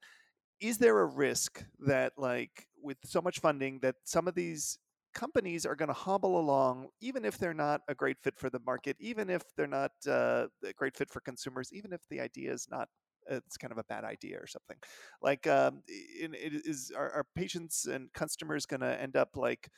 is 0.60 0.78
there 0.78 1.00
a 1.00 1.06
risk 1.06 1.64
that 1.86 2.12
like 2.18 2.66
with 2.82 2.98
so 3.04 3.20
much 3.20 3.40
funding 3.40 3.80
that 3.80 3.96
some 4.04 4.28
of 4.28 4.34
these 4.34 4.78
companies 5.14 5.66
are 5.66 5.76
going 5.76 5.88
to 5.88 5.94
hobble 5.94 6.38
along, 6.40 6.88
even 7.00 7.24
if 7.24 7.38
they're 7.38 7.54
not 7.54 7.82
a 7.88 7.94
great 7.94 8.18
fit 8.22 8.38
for 8.38 8.50
the 8.50 8.60
market, 8.66 8.96
even 9.00 9.30
if 9.30 9.42
they're 9.56 9.66
not 9.66 9.92
uh, 10.08 10.46
a 10.64 10.72
great 10.74 10.96
fit 10.96 11.10
for 11.10 11.20
consumers, 11.20 11.72
even 11.72 11.92
if 11.92 12.00
the 12.10 12.20
idea 12.20 12.52
is 12.52 12.68
not 12.70 12.88
it's 13.30 13.56
kind 13.56 13.72
of 13.72 13.78
a 13.78 13.84
bad 13.84 14.04
idea 14.04 14.38
or 14.38 14.46
something. 14.46 14.76
Like, 15.22 15.46
um, 15.46 15.82
it 15.86 16.66
is 16.66 16.92
are, 16.96 17.10
are 17.10 17.26
patients 17.34 17.86
and 17.86 18.12
customers 18.12 18.66
going 18.66 18.80
to 18.80 19.00
end 19.00 19.16
up 19.16 19.36
like, 19.36 19.70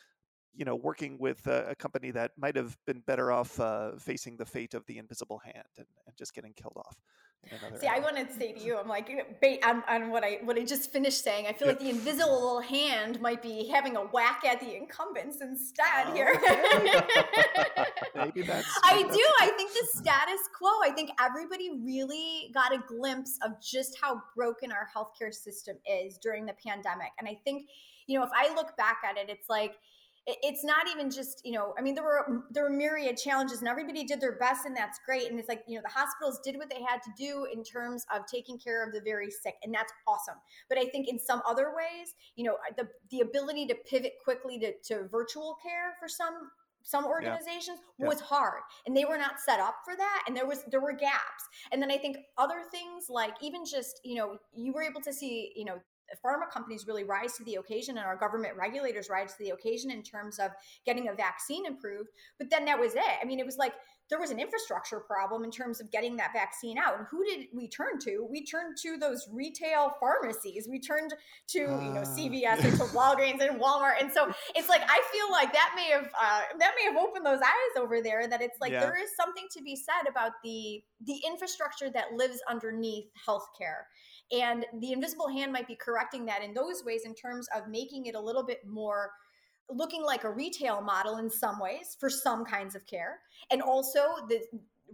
you 0.54 0.64
know, 0.64 0.76
working 0.76 1.18
with 1.18 1.46
a, 1.46 1.70
a 1.70 1.74
company 1.74 2.10
that 2.10 2.32
might 2.36 2.56
have 2.56 2.76
been 2.86 3.02
better 3.06 3.32
off 3.32 3.58
uh, 3.60 3.92
facing 3.98 4.36
the 4.36 4.46
fate 4.46 4.74
of 4.74 4.84
the 4.86 4.98
invisible 4.98 5.40
hand 5.44 5.68
and, 5.78 5.86
and 6.06 6.16
just 6.16 6.34
getting 6.34 6.52
killed 6.54 6.76
off? 6.76 6.96
See, 7.80 7.86
I 7.86 7.98
want 7.98 8.16
to 8.16 8.32
say 8.32 8.52
to 8.52 8.60
you, 8.60 8.78
I'm 8.78 8.88
like, 8.88 9.40
bait 9.40 9.64
on, 9.66 9.82
on 9.88 10.10
what 10.10 10.24
I 10.24 10.38
what 10.44 10.56
I 10.56 10.64
just 10.64 10.92
finished 10.92 11.22
saying. 11.22 11.46
I 11.48 11.52
feel 11.52 11.68
like 11.68 11.80
the 11.80 11.90
invisible 11.90 12.60
hand 12.60 13.20
might 13.20 13.42
be 13.42 13.68
having 13.68 13.96
a 13.96 14.00
whack 14.00 14.42
at 14.44 14.60
the 14.60 14.76
incumbents 14.76 15.40
instead 15.40 16.06
oh, 16.06 16.14
here. 16.14 16.34
maybe 18.14 18.42
that's. 18.42 18.68
I 18.84 19.02
do. 19.02 19.26
I 19.40 19.52
think 19.56 19.72
the 19.72 19.86
status 19.92 20.40
quo. 20.56 20.70
I 20.84 20.92
think 20.94 21.10
everybody 21.20 21.82
really 21.84 22.50
got 22.54 22.72
a 22.72 22.78
glimpse 22.78 23.38
of 23.44 23.60
just 23.60 23.98
how 24.00 24.22
broken 24.36 24.72
our 24.72 24.88
healthcare 24.94 25.34
system 25.34 25.76
is 25.84 26.18
during 26.18 26.46
the 26.46 26.54
pandemic, 26.64 27.10
and 27.18 27.28
I 27.28 27.38
think, 27.44 27.68
you 28.06 28.18
know, 28.18 28.24
if 28.24 28.30
I 28.34 28.54
look 28.54 28.76
back 28.76 28.98
at 29.08 29.18
it, 29.18 29.28
it's 29.28 29.48
like 29.50 29.74
it's 30.26 30.64
not 30.64 30.86
even 30.88 31.10
just 31.10 31.40
you 31.44 31.52
know 31.52 31.74
i 31.76 31.82
mean 31.82 31.94
there 31.94 32.04
were 32.04 32.44
there 32.50 32.64
were 32.64 32.70
myriad 32.70 33.16
challenges 33.16 33.58
and 33.58 33.68
everybody 33.68 34.04
did 34.04 34.20
their 34.20 34.36
best 34.38 34.66
and 34.66 34.76
that's 34.76 35.00
great. 35.04 35.28
And 35.28 35.38
it's 35.38 35.48
like 35.48 35.64
you 35.66 35.76
know 35.76 35.82
the 35.84 35.92
hospitals 35.92 36.40
did 36.44 36.56
what 36.56 36.70
they 36.70 36.82
had 36.82 37.02
to 37.02 37.10
do 37.18 37.46
in 37.52 37.64
terms 37.64 38.04
of 38.14 38.22
taking 38.26 38.58
care 38.58 38.86
of 38.86 38.92
the 38.92 39.00
very 39.00 39.30
sick 39.30 39.54
and 39.62 39.74
that's 39.74 39.92
awesome. 40.06 40.36
But 40.68 40.78
i 40.78 40.84
think 40.84 41.08
in 41.08 41.18
some 41.18 41.42
other 41.46 41.72
ways 41.74 42.14
you 42.36 42.44
know 42.44 42.56
the 42.76 42.88
the 43.10 43.20
ability 43.20 43.66
to 43.66 43.74
pivot 43.74 44.14
quickly 44.22 44.58
to, 44.60 44.72
to 44.88 45.08
virtual 45.08 45.56
care 45.62 45.94
for 45.98 46.08
some 46.08 46.50
some 46.84 47.04
organizations 47.04 47.78
yeah. 47.98 48.08
was 48.08 48.20
hard 48.20 48.60
and 48.86 48.96
they 48.96 49.04
were 49.04 49.18
not 49.18 49.38
set 49.38 49.60
up 49.60 49.76
for 49.84 49.96
that 49.96 50.24
and 50.26 50.36
there 50.36 50.46
was 50.46 50.64
there 50.70 50.80
were 50.80 50.92
gaps. 50.92 51.44
And 51.72 51.82
then 51.82 51.90
i 51.90 51.96
think 51.96 52.16
other 52.38 52.62
things 52.70 53.06
like 53.08 53.34
even 53.40 53.64
just 53.64 54.00
you 54.04 54.16
know 54.16 54.38
you 54.54 54.72
were 54.72 54.82
able 54.82 55.00
to 55.02 55.12
see 55.12 55.52
you 55.56 55.64
know 55.64 55.78
pharma 56.16 56.50
companies 56.50 56.86
really 56.86 57.04
rise 57.04 57.34
to 57.36 57.44
the 57.44 57.56
occasion 57.56 57.98
and 57.98 58.06
our 58.06 58.16
government 58.16 58.56
regulators 58.56 59.08
rise 59.10 59.32
to 59.32 59.38
the 59.44 59.50
occasion 59.50 59.90
in 59.90 60.02
terms 60.02 60.38
of 60.38 60.50
getting 60.84 61.08
a 61.08 61.12
vaccine 61.14 61.66
approved. 61.66 62.10
But 62.38 62.50
then 62.50 62.64
that 62.66 62.78
was 62.78 62.94
it. 62.94 63.18
I 63.20 63.24
mean, 63.24 63.38
it 63.38 63.46
was 63.46 63.56
like 63.56 63.74
there 64.10 64.20
was 64.20 64.30
an 64.30 64.38
infrastructure 64.38 65.00
problem 65.00 65.42
in 65.42 65.50
terms 65.50 65.80
of 65.80 65.90
getting 65.90 66.16
that 66.16 66.32
vaccine 66.34 66.76
out. 66.76 66.98
And 66.98 67.06
who 67.10 67.24
did 67.24 67.46
we 67.54 67.66
turn 67.66 67.98
to? 68.00 68.26
We 68.28 68.44
turned 68.44 68.76
to 68.82 68.98
those 68.98 69.26
retail 69.32 69.94
pharmacies. 70.00 70.68
We 70.68 70.80
turned 70.80 71.14
to 71.48 71.58
you 71.58 71.66
know 71.66 72.02
Ah. 72.04 72.14
CVS 72.14 72.62
and 72.64 72.76
to 72.76 72.84
Walgreens 72.94 73.40
and 73.40 73.58
Walmart. 73.58 74.00
And 74.00 74.12
so 74.12 74.30
it's 74.54 74.68
like 74.68 74.82
I 74.86 75.00
feel 75.12 75.30
like 75.30 75.52
that 75.54 75.72
may 75.76 75.88
have 75.90 76.10
uh, 76.20 76.42
that 76.58 76.72
may 76.76 76.92
have 76.92 76.96
opened 77.02 77.24
those 77.24 77.40
eyes 77.40 77.74
over 77.78 78.02
there. 78.02 78.26
That 78.26 78.42
it's 78.42 78.60
like 78.60 78.72
Yeah. 78.72 78.80
there 78.80 78.96
is 79.02 79.16
something 79.16 79.46
to 79.52 79.62
be 79.62 79.76
said 79.76 80.08
about 80.10 80.32
the 80.44 80.82
the 81.06 81.16
infrastructure 81.26 81.88
that 81.90 82.12
lives 82.12 82.40
underneath 82.48 83.06
healthcare. 83.26 83.84
And 84.30 84.64
the 84.80 84.92
invisible 84.92 85.28
hand 85.28 85.52
might 85.52 85.66
be 85.66 85.76
correcting 85.76 86.24
that 86.26 86.42
in 86.42 86.54
those 86.54 86.84
ways 86.84 87.02
in 87.04 87.14
terms 87.14 87.48
of 87.54 87.68
making 87.68 88.06
it 88.06 88.14
a 88.14 88.20
little 88.20 88.44
bit 88.44 88.60
more 88.66 89.10
looking 89.70 90.02
like 90.02 90.24
a 90.24 90.30
retail 90.30 90.80
model 90.80 91.16
in 91.18 91.30
some 91.30 91.58
ways 91.58 91.96
for 91.98 92.10
some 92.10 92.44
kinds 92.44 92.74
of 92.74 92.86
care. 92.86 93.20
And 93.50 93.62
also 93.62 94.00
the 94.28 94.40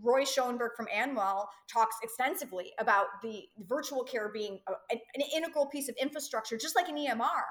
Roy 0.01 0.25
Schoenberg 0.25 0.73
from 0.77 0.87
Amwell 0.93 1.49
talks 1.73 1.97
extensively 2.03 2.73
about 2.79 3.07
the 3.23 3.43
virtual 3.67 4.05
care 4.05 4.31
being 4.33 4.61
a, 4.69 4.73
an, 4.93 5.01
an 5.14 5.23
integral 5.35 5.67
piece 5.67 5.88
of 5.88 5.97
infrastructure, 6.01 6.57
just 6.57 6.77
like 6.77 6.88
an 6.88 6.97
EMR 6.97 7.43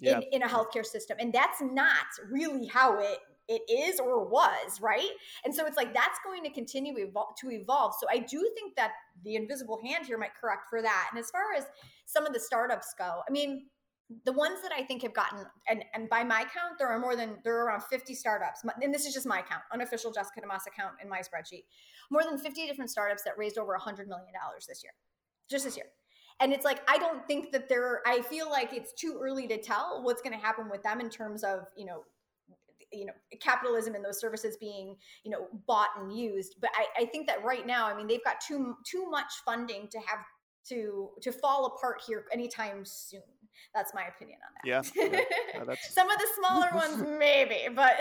Yeah. 0.00 0.18
in, 0.18 0.22
in 0.32 0.42
a 0.42 0.48
healthcare 0.48 0.84
system. 0.84 1.16
And 1.20 1.32
that's 1.32 1.62
not 1.62 2.06
really 2.30 2.66
how 2.66 2.98
it 2.98 3.18
it 3.48 3.62
is 3.70 4.00
or 4.00 4.24
was, 4.24 4.80
right? 4.80 5.10
And 5.44 5.54
so 5.54 5.66
it's 5.66 5.76
like 5.76 5.92
that's 5.92 6.18
going 6.24 6.42
to 6.44 6.50
continue 6.50 6.94
to 6.94 7.50
evolve. 7.50 7.94
So 8.00 8.06
I 8.10 8.18
do 8.18 8.50
think 8.54 8.76
that 8.76 8.92
the 9.22 9.36
invisible 9.36 9.80
hand 9.84 10.06
here 10.06 10.18
might 10.18 10.34
correct 10.40 10.64
for 10.70 10.80
that. 10.80 11.08
And 11.10 11.18
as 11.18 11.30
far 11.30 11.54
as 11.56 11.66
some 12.06 12.26
of 12.26 12.32
the 12.32 12.40
startups 12.40 12.94
go, 12.98 13.20
I 13.28 13.30
mean, 13.30 13.66
the 14.26 14.32
ones 14.32 14.60
that 14.62 14.72
I 14.72 14.82
think 14.82 15.02
have 15.02 15.14
gotten, 15.14 15.44
and, 15.68 15.84
and 15.94 16.08
by 16.08 16.24
my 16.24 16.40
count, 16.40 16.78
there 16.78 16.88
are 16.88 16.98
more 16.98 17.16
than, 17.16 17.38
there 17.42 17.56
are 17.58 17.66
around 17.66 17.82
50 17.84 18.14
startups. 18.14 18.62
And 18.82 18.92
this 18.94 19.06
is 19.06 19.14
just 19.14 19.26
my 19.26 19.40
count, 19.40 19.62
unofficial 19.72 20.12
Jessica 20.12 20.40
DaMassa 20.40 20.68
account 20.68 20.94
in 21.02 21.08
my 21.08 21.20
spreadsheet. 21.20 21.64
More 22.10 22.22
than 22.22 22.38
50 22.38 22.66
different 22.66 22.90
startups 22.90 23.22
that 23.24 23.36
raised 23.38 23.58
over 23.58 23.76
$100 23.78 24.06
million 24.06 24.32
this 24.68 24.82
year, 24.82 24.92
just 25.50 25.64
this 25.64 25.76
year. 25.76 25.86
And 26.40 26.52
it's 26.52 26.64
like, 26.64 26.80
I 26.88 26.98
don't 26.98 27.26
think 27.26 27.52
that 27.52 27.68
there, 27.68 28.02
I 28.06 28.20
feel 28.22 28.50
like 28.50 28.72
it's 28.72 28.92
too 28.92 29.18
early 29.22 29.46
to 29.48 29.60
tell 29.60 30.02
what's 30.02 30.20
going 30.20 30.34
to 30.34 30.44
happen 30.44 30.68
with 30.68 30.82
them 30.82 31.00
in 31.00 31.08
terms 31.08 31.44
of, 31.44 31.60
you 31.76 31.86
know, 31.86 32.04
you 32.94 33.06
know 33.06 33.12
capitalism 33.40 33.94
and 33.94 34.04
those 34.04 34.20
services 34.20 34.56
being 34.58 34.96
you 35.24 35.30
know 35.30 35.46
bought 35.66 35.88
and 35.98 36.16
used. 36.16 36.56
But 36.60 36.70
I, 36.74 37.02
I 37.02 37.06
think 37.06 37.26
that 37.26 37.44
right 37.44 37.66
now 37.66 37.86
i 37.86 37.96
mean 37.96 38.06
they've 38.06 38.24
got 38.24 38.36
too 38.46 38.76
too 38.84 39.08
much 39.10 39.32
funding 39.44 39.88
to 39.88 39.98
have 39.98 40.20
to 40.68 41.10
to 41.22 41.32
fall 41.32 41.66
apart 41.66 42.02
here 42.06 42.24
anytime 42.32 42.84
soon 42.84 43.22
that's 43.74 43.92
my 43.94 44.04
opinion 44.04 44.38
on 44.46 44.52
that 44.54 44.68
Yeah, 44.68 44.82
yeah. 44.94 45.64
That's 45.66 45.94
some 45.94 46.10
of 46.10 46.18
the 46.18 46.26
smaller 46.38 46.68
ones 46.74 47.04
maybe 47.18 47.68
but 47.74 47.92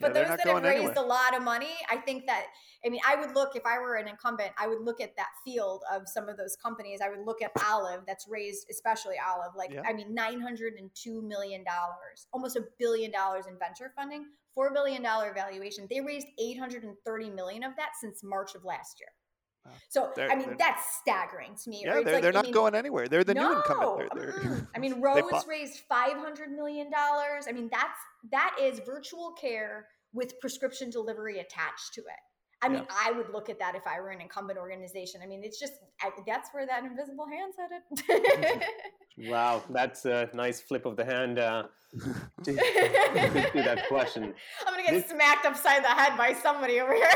but 0.00 0.14
they're 0.14 0.28
those 0.28 0.38
that 0.38 0.46
have 0.46 0.62
raised 0.62 0.76
anywhere. 0.84 0.94
a 0.96 1.00
lot 1.02 1.36
of 1.36 1.42
money 1.42 1.74
i 1.90 1.96
think 1.96 2.26
that 2.26 2.46
i 2.84 2.88
mean 2.88 3.00
i 3.06 3.16
would 3.16 3.34
look 3.34 3.56
if 3.56 3.64
i 3.66 3.78
were 3.78 3.96
an 3.96 4.08
incumbent 4.08 4.50
i 4.58 4.66
would 4.66 4.80
look 4.82 5.00
at 5.00 5.16
that 5.16 5.28
field 5.44 5.82
of 5.92 6.02
some 6.08 6.28
of 6.28 6.36
those 6.36 6.56
companies 6.62 7.00
i 7.04 7.08
would 7.08 7.24
look 7.26 7.42
at 7.42 7.50
olive 7.68 8.00
that's 8.06 8.26
raised 8.28 8.66
especially 8.70 9.16
olive 9.26 9.52
like 9.56 9.70
Yeah. 9.72 9.82
i 9.86 9.92
mean 9.92 10.14
902 10.14 11.22
million 11.22 11.64
dollars 11.64 12.26
almost 12.32 12.56
a 12.56 12.64
billion 12.78 13.10
dollars 13.10 13.46
in 13.46 13.58
venture 13.58 13.92
funding 13.96 14.26
four 14.54 14.72
billion 14.72 15.02
dollar 15.02 15.32
valuation 15.34 15.86
they 15.90 16.00
raised 16.00 16.26
830 16.40 17.30
million 17.30 17.62
of 17.64 17.76
that 17.76 17.90
since 18.00 18.22
march 18.24 18.54
of 18.54 18.64
last 18.64 18.98
year. 19.00 19.08
So 19.88 20.10
They're- 20.14 20.30
i 20.30 20.34
mean 20.34 20.56
that's 20.58 20.96
staggering 21.00 21.54
to 21.62 21.70
me 21.70 21.82
yeah. 21.84 21.96
It's 21.96 22.04
They're, 22.04 22.14
like, 22.14 22.22
they're 22.22 22.32
I 22.32 22.34
not 22.34 22.44
mean, 22.44 22.54
going 22.54 22.74
anywhere. 22.74 23.08
They're 23.08 23.24
the 23.24 23.34
no, 23.34 23.50
new 23.50 23.56
incumbent. 23.56 24.10
They're, 24.14 24.32
they're. 24.32 24.52
Uh-uh. 24.52 24.60
I 24.74 24.78
mean, 24.84 25.00
Ro's 25.00 25.46
raised 25.48 25.80
five 25.88 26.16
hundred 26.16 26.50
million 26.50 26.90
dollars. 26.90 27.46
I 27.48 27.52
mean, 27.52 27.68
that's 27.70 27.98
that 28.30 28.56
is 28.60 28.80
virtual 28.86 29.32
care 29.40 29.86
with 30.12 30.38
prescription 30.40 30.90
delivery 30.90 31.38
attached 31.38 31.94
to 31.94 32.00
it. 32.00 32.22
I 32.60 32.68
mean, 32.68 32.84
I 32.90 33.12
would 33.12 33.30
look 33.30 33.48
at 33.48 33.58
that 33.60 33.74
if 33.76 33.86
I 33.86 34.00
were 34.00 34.10
an 34.10 34.20
incumbent 34.20 34.58
organization. 34.58 35.20
I 35.22 35.26
mean, 35.26 35.42
it's 35.44 35.60
just 35.60 35.74
I, 36.02 36.10
that's 36.26 36.50
where 36.52 36.66
that 36.66 36.84
invisible 36.84 37.26
hand's 37.26 37.56
headed. 38.08 38.62
Wow, 39.30 39.62
that's 39.70 40.04
a 40.04 40.28
nice 40.34 40.60
flip 40.60 40.84
of 40.86 40.96
the 40.96 41.04
hand 41.04 41.38
uh, 41.38 41.64
to, 42.44 42.52
to 42.52 43.62
that 43.62 43.84
question. 43.88 44.34
I'm 44.66 44.72
gonna 44.74 44.82
get 44.82 44.92
This- 44.92 45.10
smacked 45.10 45.46
upside 45.46 45.84
the 45.84 45.88
head 45.88 46.16
by 46.16 46.32
somebody 46.32 46.80
over 46.80 46.94
here. 46.94 47.08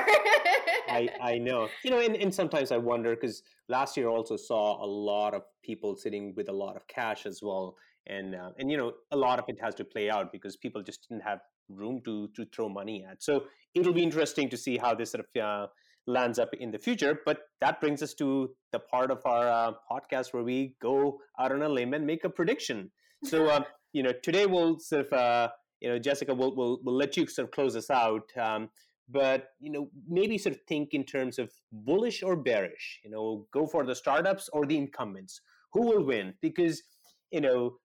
I, 0.88 1.08
I 1.20 1.38
know. 1.38 1.68
You 1.84 1.90
know, 1.90 2.00
and, 2.00 2.16
and 2.16 2.34
sometimes 2.34 2.72
I 2.72 2.78
wonder 2.78 3.14
because 3.14 3.42
last 3.68 3.96
year 3.96 4.08
also 4.08 4.36
saw 4.36 4.84
a 4.84 4.86
lot 4.86 5.34
of 5.34 5.42
people 5.62 5.96
sitting 5.96 6.34
with 6.36 6.48
a 6.48 6.52
lot 6.52 6.76
of 6.76 6.86
cash 6.88 7.26
as 7.26 7.40
well. 7.42 7.76
And, 8.08 8.34
uh, 8.34 8.50
and 8.58 8.70
you 8.70 8.76
know, 8.76 8.94
a 9.12 9.16
lot 9.16 9.38
of 9.38 9.44
it 9.48 9.60
has 9.60 9.74
to 9.76 9.84
play 9.84 10.10
out 10.10 10.32
because 10.32 10.56
people 10.56 10.82
just 10.82 11.08
didn't 11.08 11.22
have 11.22 11.40
room 11.76 12.00
to, 12.04 12.28
to 12.36 12.44
throw 12.46 12.68
money 12.68 13.04
at. 13.08 13.22
So 13.22 13.44
it'll 13.74 13.92
be 13.92 14.02
interesting 14.02 14.48
to 14.50 14.56
see 14.56 14.76
how 14.78 14.94
this 14.94 15.12
sort 15.12 15.24
of 15.24 15.42
uh, 15.42 15.66
lands 16.06 16.38
up 16.38 16.50
in 16.54 16.70
the 16.70 16.78
future. 16.78 17.20
But 17.24 17.40
that 17.60 17.80
brings 17.80 18.02
us 18.02 18.14
to 18.14 18.54
the 18.72 18.78
part 18.78 19.10
of 19.10 19.24
our 19.24 19.48
uh, 19.48 19.72
podcast 19.90 20.32
where 20.32 20.42
we 20.42 20.76
go 20.80 21.18
out 21.38 21.52
on 21.52 21.62
a 21.62 21.68
limb 21.68 21.94
and 21.94 22.06
make 22.06 22.24
a 22.24 22.30
prediction. 22.30 22.90
So, 23.24 23.46
uh, 23.46 23.62
you 23.92 24.02
know, 24.02 24.10
today 24.20 24.46
we'll 24.46 24.80
sort 24.80 25.06
of, 25.06 25.12
uh, 25.12 25.48
you 25.80 25.88
know, 25.88 25.96
Jessica, 26.00 26.34
we'll, 26.34 26.56
we'll, 26.56 26.80
we'll 26.82 26.96
let 26.96 27.16
you 27.16 27.24
sort 27.28 27.46
of 27.46 27.52
close 27.52 27.76
us 27.76 27.88
out. 27.88 28.24
Um, 28.36 28.68
but 29.08 29.48
you 29.60 29.70
know 29.70 29.88
maybe 30.08 30.38
sort 30.38 30.54
of 30.54 30.62
think 30.62 30.94
in 30.94 31.04
terms 31.04 31.38
of 31.38 31.50
bullish 31.70 32.22
or 32.22 32.36
bearish 32.36 33.00
you 33.04 33.10
know 33.10 33.46
go 33.52 33.66
for 33.66 33.84
the 33.84 33.94
startups 33.94 34.48
or 34.52 34.66
the 34.66 34.76
incumbents 34.76 35.40
who 35.72 35.82
will 35.82 36.04
win 36.04 36.34
because 36.40 36.82
you 37.30 37.40
know 37.40 37.76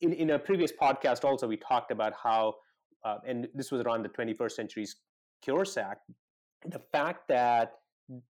in, 0.00 0.12
in 0.12 0.30
a 0.30 0.38
previous 0.38 0.72
podcast 0.72 1.24
also 1.24 1.46
we 1.46 1.56
talked 1.56 1.90
about 1.90 2.12
how 2.20 2.54
uh, 3.04 3.18
and 3.26 3.48
this 3.54 3.70
was 3.70 3.80
around 3.82 4.02
the 4.04 4.08
21st 4.08 4.52
century's 4.52 4.96
cures 5.42 5.76
act 5.76 6.10
the 6.66 6.78
fact 6.78 7.26
that 7.28 7.72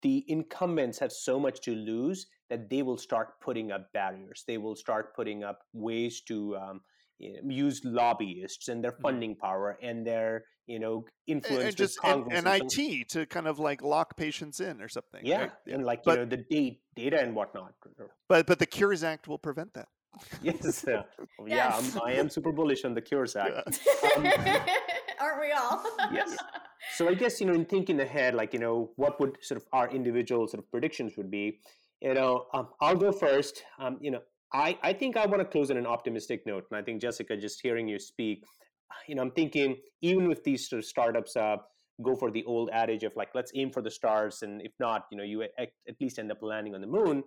the 0.02 0.26
incumbents 0.28 0.98
have 1.00 1.12
so 1.12 1.40
much 1.40 1.62
to 1.62 1.74
lose 1.76 2.28
that 2.50 2.70
they 2.70 2.82
will 2.82 2.98
start 2.98 3.40
putting 3.42 3.72
up 3.72 3.92
barriers 3.94 4.44
they 4.48 4.58
will 4.58 4.76
start 4.76 5.16
putting 5.16 5.44
up 5.44 5.60
ways 5.74 6.22
to 6.22 6.56
um, 6.58 6.82
you 7.20 7.34
know, 7.34 7.50
use 7.50 7.82
lobbyists 7.86 8.68
and 8.68 8.84
their 8.84 8.92
Mhm. 8.94 9.02
funding 9.02 9.36
power 9.36 9.78
and 9.82 10.06
their 10.06 10.44
you 10.68 10.80
know 10.80 11.06
influence 11.28 11.60
and 11.60 11.68
with 11.68 11.76
just 11.78 12.00
Congress 12.00 12.38
and 12.38 12.48
and 12.48 12.72
some- 12.72 12.84
IT 12.84 13.06
to 13.10 13.26
kind 13.26 13.48
of 13.48 13.58
like 13.60 13.82
lock 13.82 14.18
patients 14.18 14.60
in 14.60 14.82
or 14.82 14.90
something. 14.90 15.26
yeah, 15.26 15.40
right? 15.40 15.52
and 15.68 15.86
like 15.86 16.04
But- 16.04 16.12
you 16.20 16.26
know 16.26 16.30
the 16.30 16.44
date, 16.50 16.82
data 16.96 17.20
and 17.22 17.34
whatnot. 17.36 17.74
But 18.28 18.46
but 18.48 18.60
the 18.60 18.66
Cures 18.66 19.04
Act 19.04 19.28
will 19.28 19.40
prevent 19.40 19.74
that. 19.76 19.88
Yes, 20.42 20.88
uh, 20.88 21.04
yeah, 21.46 21.74
I'm, 21.76 22.02
I 22.04 22.14
am 22.14 22.30
super 22.30 22.52
bullish 22.60 22.86
on 22.86 22.94
the 22.94 23.02
Cures 23.02 23.36
Act. 23.36 23.80
Yeah. 24.22 24.66
Aren't 25.20 25.42
we 25.42 25.52
all? 25.52 25.84
Yes. 26.12 26.36
So 26.96 27.10
I 27.10 27.14
guess 27.14 27.40
you 27.40 27.48
know, 27.48 27.54
in 27.54 27.66
thinking 27.66 28.00
ahead, 28.00 28.36
like 28.36 28.54
you 28.54 28.60
know, 28.60 28.92
what 28.96 29.20
would 29.20 29.38
sort 29.42 29.62
of 29.62 29.68
our 29.74 29.90
individual 29.90 30.48
sort 30.48 30.64
of 30.64 30.70
predictions 30.72 31.18
would 31.18 31.32
be. 31.32 31.60
You 32.02 32.14
know, 32.14 32.46
um, 32.54 32.70
I'll 32.80 32.96
go 32.96 33.12
first. 33.12 33.64
Um, 33.80 33.98
you 34.02 34.12
know, 34.12 34.22
I 34.54 34.78
I 34.84 34.94
think 34.94 35.18
I 35.18 35.26
want 35.26 35.42
to 35.42 35.46
close 35.46 35.72
on 35.72 35.78
an 35.78 35.88
optimistic 35.88 36.46
note, 36.46 36.66
and 36.70 36.78
I 36.80 36.84
think 36.84 37.02
Jessica, 37.02 37.36
just 37.36 37.60
hearing 37.62 37.88
you 37.88 38.00
speak, 38.00 38.44
you 39.08 39.16
know, 39.16 39.22
I'm 39.22 39.32
thinking 39.32 39.78
even 40.02 40.28
with 40.28 40.44
these 40.44 40.70
sort 40.70 40.80
of 40.80 40.86
startups, 40.86 41.36
uh, 41.36 41.58
go 42.04 42.16
for 42.16 42.32
the 42.32 42.44
old 42.46 42.70
adage 42.72 43.04
of 43.04 43.14
like 43.16 43.30
let's 43.34 43.52
aim 43.56 43.72
for 43.72 43.82
the 43.82 43.92
stars, 43.92 44.44
and 44.44 44.62
if 44.62 44.74
not, 44.80 45.06
you 45.12 45.18
know, 45.18 45.24
you 45.24 45.42
at, 45.44 45.52
at 45.60 45.96
least 46.00 46.20
end 46.20 46.32
up 46.32 46.40
landing 46.42 46.76
on 46.76 46.82
the 46.82 46.88
moon, 46.88 47.24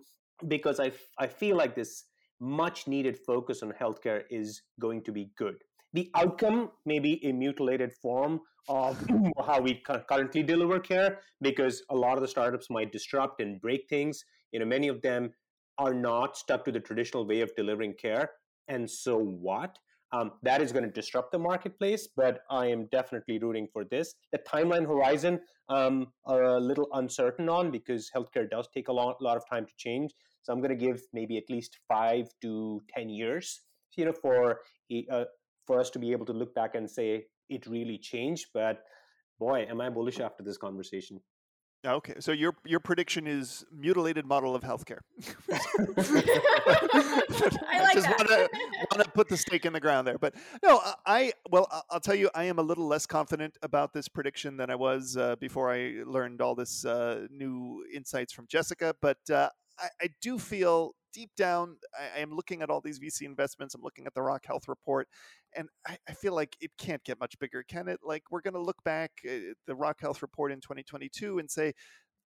because 0.47 0.79
I 0.79 0.87
f- 0.87 1.09
I 1.17 1.27
feel 1.27 1.57
like 1.57 1.75
this 1.75 2.05
much 2.41 2.87
needed 2.87 3.17
focus 3.17 3.61
on 3.61 3.71
healthcare 3.71 4.23
is 4.29 4.63
going 4.79 5.03
to 5.03 5.11
be 5.11 5.29
good. 5.37 5.55
The 5.93 6.09
outcome 6.15 6.71
may 6.85 6.99
be 6.99 7.23
a 7.25 7.31
mutilated 7.31 7.93
form 7.93 8.41
of 8.67 8.97
how 9.45 9.61
we 9.61 9.81
currently 10.09 10.41
deliver 10.41 10.79
care 10.79 11.19
because 11.41 11.83
a 11.89 11.95
lot 11.95 12.17
of 12.17 12.21
the 12.21 12.27
startups 12.27 12.69
might 12.69 12.91
disrupt 12.91 13.41
and 13.41 13.61
break 13.61 13.87
things. 13.89 14.25
You 14.51 14.59
know, 14.59 14.65
many 14.65 14.87
of 14.87 15.01
them 15.01 15.31
are 15.77 15.93
not 15.93 16.35
stuck 16.35 16.65
to 16.65 16.71
the 16.71 16.79
traditional 16.79 17.25
way 17.25 17.41
of 17.41 17.55
delivering 17.55 17.93
care. 17.93 18.31
And 18.67 18.89
so 18.89 19.17
what? 19.17 19.77
Um, 20.13 20.33
that 20.43 20.61
is 20.61 20.73
going 20.73 20.83
to 20.83 20.91
disrupt 20.91 21.31
the 21.31 21.39
marketplace, 21.39 22.07
but 22.17 22.41
I 22.49 22.65
am 22.65 22.87
definitely 22.91 23.39
rooting 23.39 23.67
for 23.71 23.85
this. 23.85 24.13
The 24.33 24.39
timeline 24.39 24.85
horizon, 24.85 25.39
um, 25.69 26.07
are 26.25 26.43
a 26.43 26.59
little 26.59 26.87
uncertain 26.93 27.47
on 27.47 27.71
because 27.71 28.11
healthcare 28.13 28.49
does 28.49 28.67
take 28.73 28.89
a 28.89 28.93
lot, 28.93 29.21
lot 29.21 29.37
of 29.37 29.47
time 29.49 29.65
to 29.65 29.71
change. 29.77 30.11
So 30.43 30.53
I'm 30.53 30.59
going 30.59 30.77
to 30.77 30.85
give 30.85 31.01
maybe 31.13 31.37
at 31.37 31.49
least 31.49 31.77
five 31.87 32.29
to 32.41 32.81
ten 32.95 33.09
years, 33.09 33.61
you 33.95 34.05
know, 34.05 34.13
for 34.13 34.59
uh, 35.11 35.25
for 35.67 35.79
us 35.79 35.89
to 35.91 35.99
be 35.99 36.11
able 36.11 36.25
to 36.25 36.33
look 36.33 36.53
back 36.55 36.75
and 36.75 36.89
say 36.89 37.25
it 37.49 37.65
really 37.67 37.97
changed. 37.97 38.47
But 38.53 38.83
boy, 39.39 39.65
am 39.69 39.81
I 39.81 39.89
bullish 39.89 40.19
after 40.19 40.43
this 40.43 40.57
conversation. 40.57 41.19
Okay, 41.83 42.13
so 42.19 42.31
your 42.31 42.53
your 42.63 42.79
prediction 42.79 43.25
is 43.25 43.65
mutilated 43.75 44.23
model 44.23 44.53
of 44.53 44.61
healthcare. 44.61 44.99
I 46.61 47.81
like 47.81 47.93
just 47.93 48.05
that. 48.07 48.15
want 48.19 48.29
to 48.29 48.49
want 48.91 49.03
to 49.03 49.11
put 49.15 49.27
the 49.29 49.37
stake 49.37 49.65
in 49.65 49.73
the 49.73 49.79
ground 49.79 50.07
there, 50.07 50.19
but 50.19 50.35
no, 50.63 50.77
I- 50.77 50.93
I 51.07 51.33
well, 51.49 51.67
I- 51.71 51.81
I'll 51.89 51.99
tell 51.99 52.13
you, 52.15 52.29
I 52.35 52.43
am 52.43 52.59
a 52.59 52.61
little 52.61 52.85
less 52.87 53.07
confident 53.07 53.57
about 53.63 53.93
this 53.93 54.07
prediction 54.07 54.57
than 54.57 54.69
I 54.69 54.75
was 54.75 55.17
uh, 55.17 55.35
before 55.37 55.71
I 55.73 56.03
learned 56.05 56.39
all 56.39 56.53
this 56.53 56.85
uh, 56.85 57.25
new 57.31 57.83
insights 57.93 58.31
from 58.31 58.45
Jessica. 58.47 58.95
But 59.01 59.27
uh, 59.31 59.49
I, 59.81 59.89
I 60.01 60.07
do 60.21 60.37
feel 60.37 60.93
deep 61.13 61.31
down, 61.35 61.77
I, 61.97 62.19
I, 62.19 62.21
am 62.21 62.33
looking 62.33 62.61
at 62.61 62.69
all 62.69 62.81
these 62.81 62.99
VC 62.99 63.23
investments. 63.23 63.75
I'm 63.75 63.81
looking 63.81 64.05
at 64.07 64.13
the 64.13 64.21
Rock 64.21 64.45
Health 64.45 64.67
report, 64.67 65.07
and 65.55 65.67
I, 65.87 65.97
I 66.07 66.13
feel 66.13 66.33
like 66.33 66.55
it 66.61 66.71
can't 66.77 67.03
get 67.03 67.19
much 67.19 67.37
bigger, 67.39 67.63
can 67.67 67.87
it? 67.87 67.99
Like 68.03 68.23
we're 68.31 68.41
going 68.41 68.53
to 68.53 68.61
look 68.61 68.81
back 68.83 69.11
at 69.25 69.31
uh, 69.31 69.53
the 69.67 69.75
Rock 69.75 69.99
Health 70.01 70.21
report 70.21 70.51
in 70.51 70.61
2022 70.61 71.39
and 71.39 71.49
say 71.49 71.73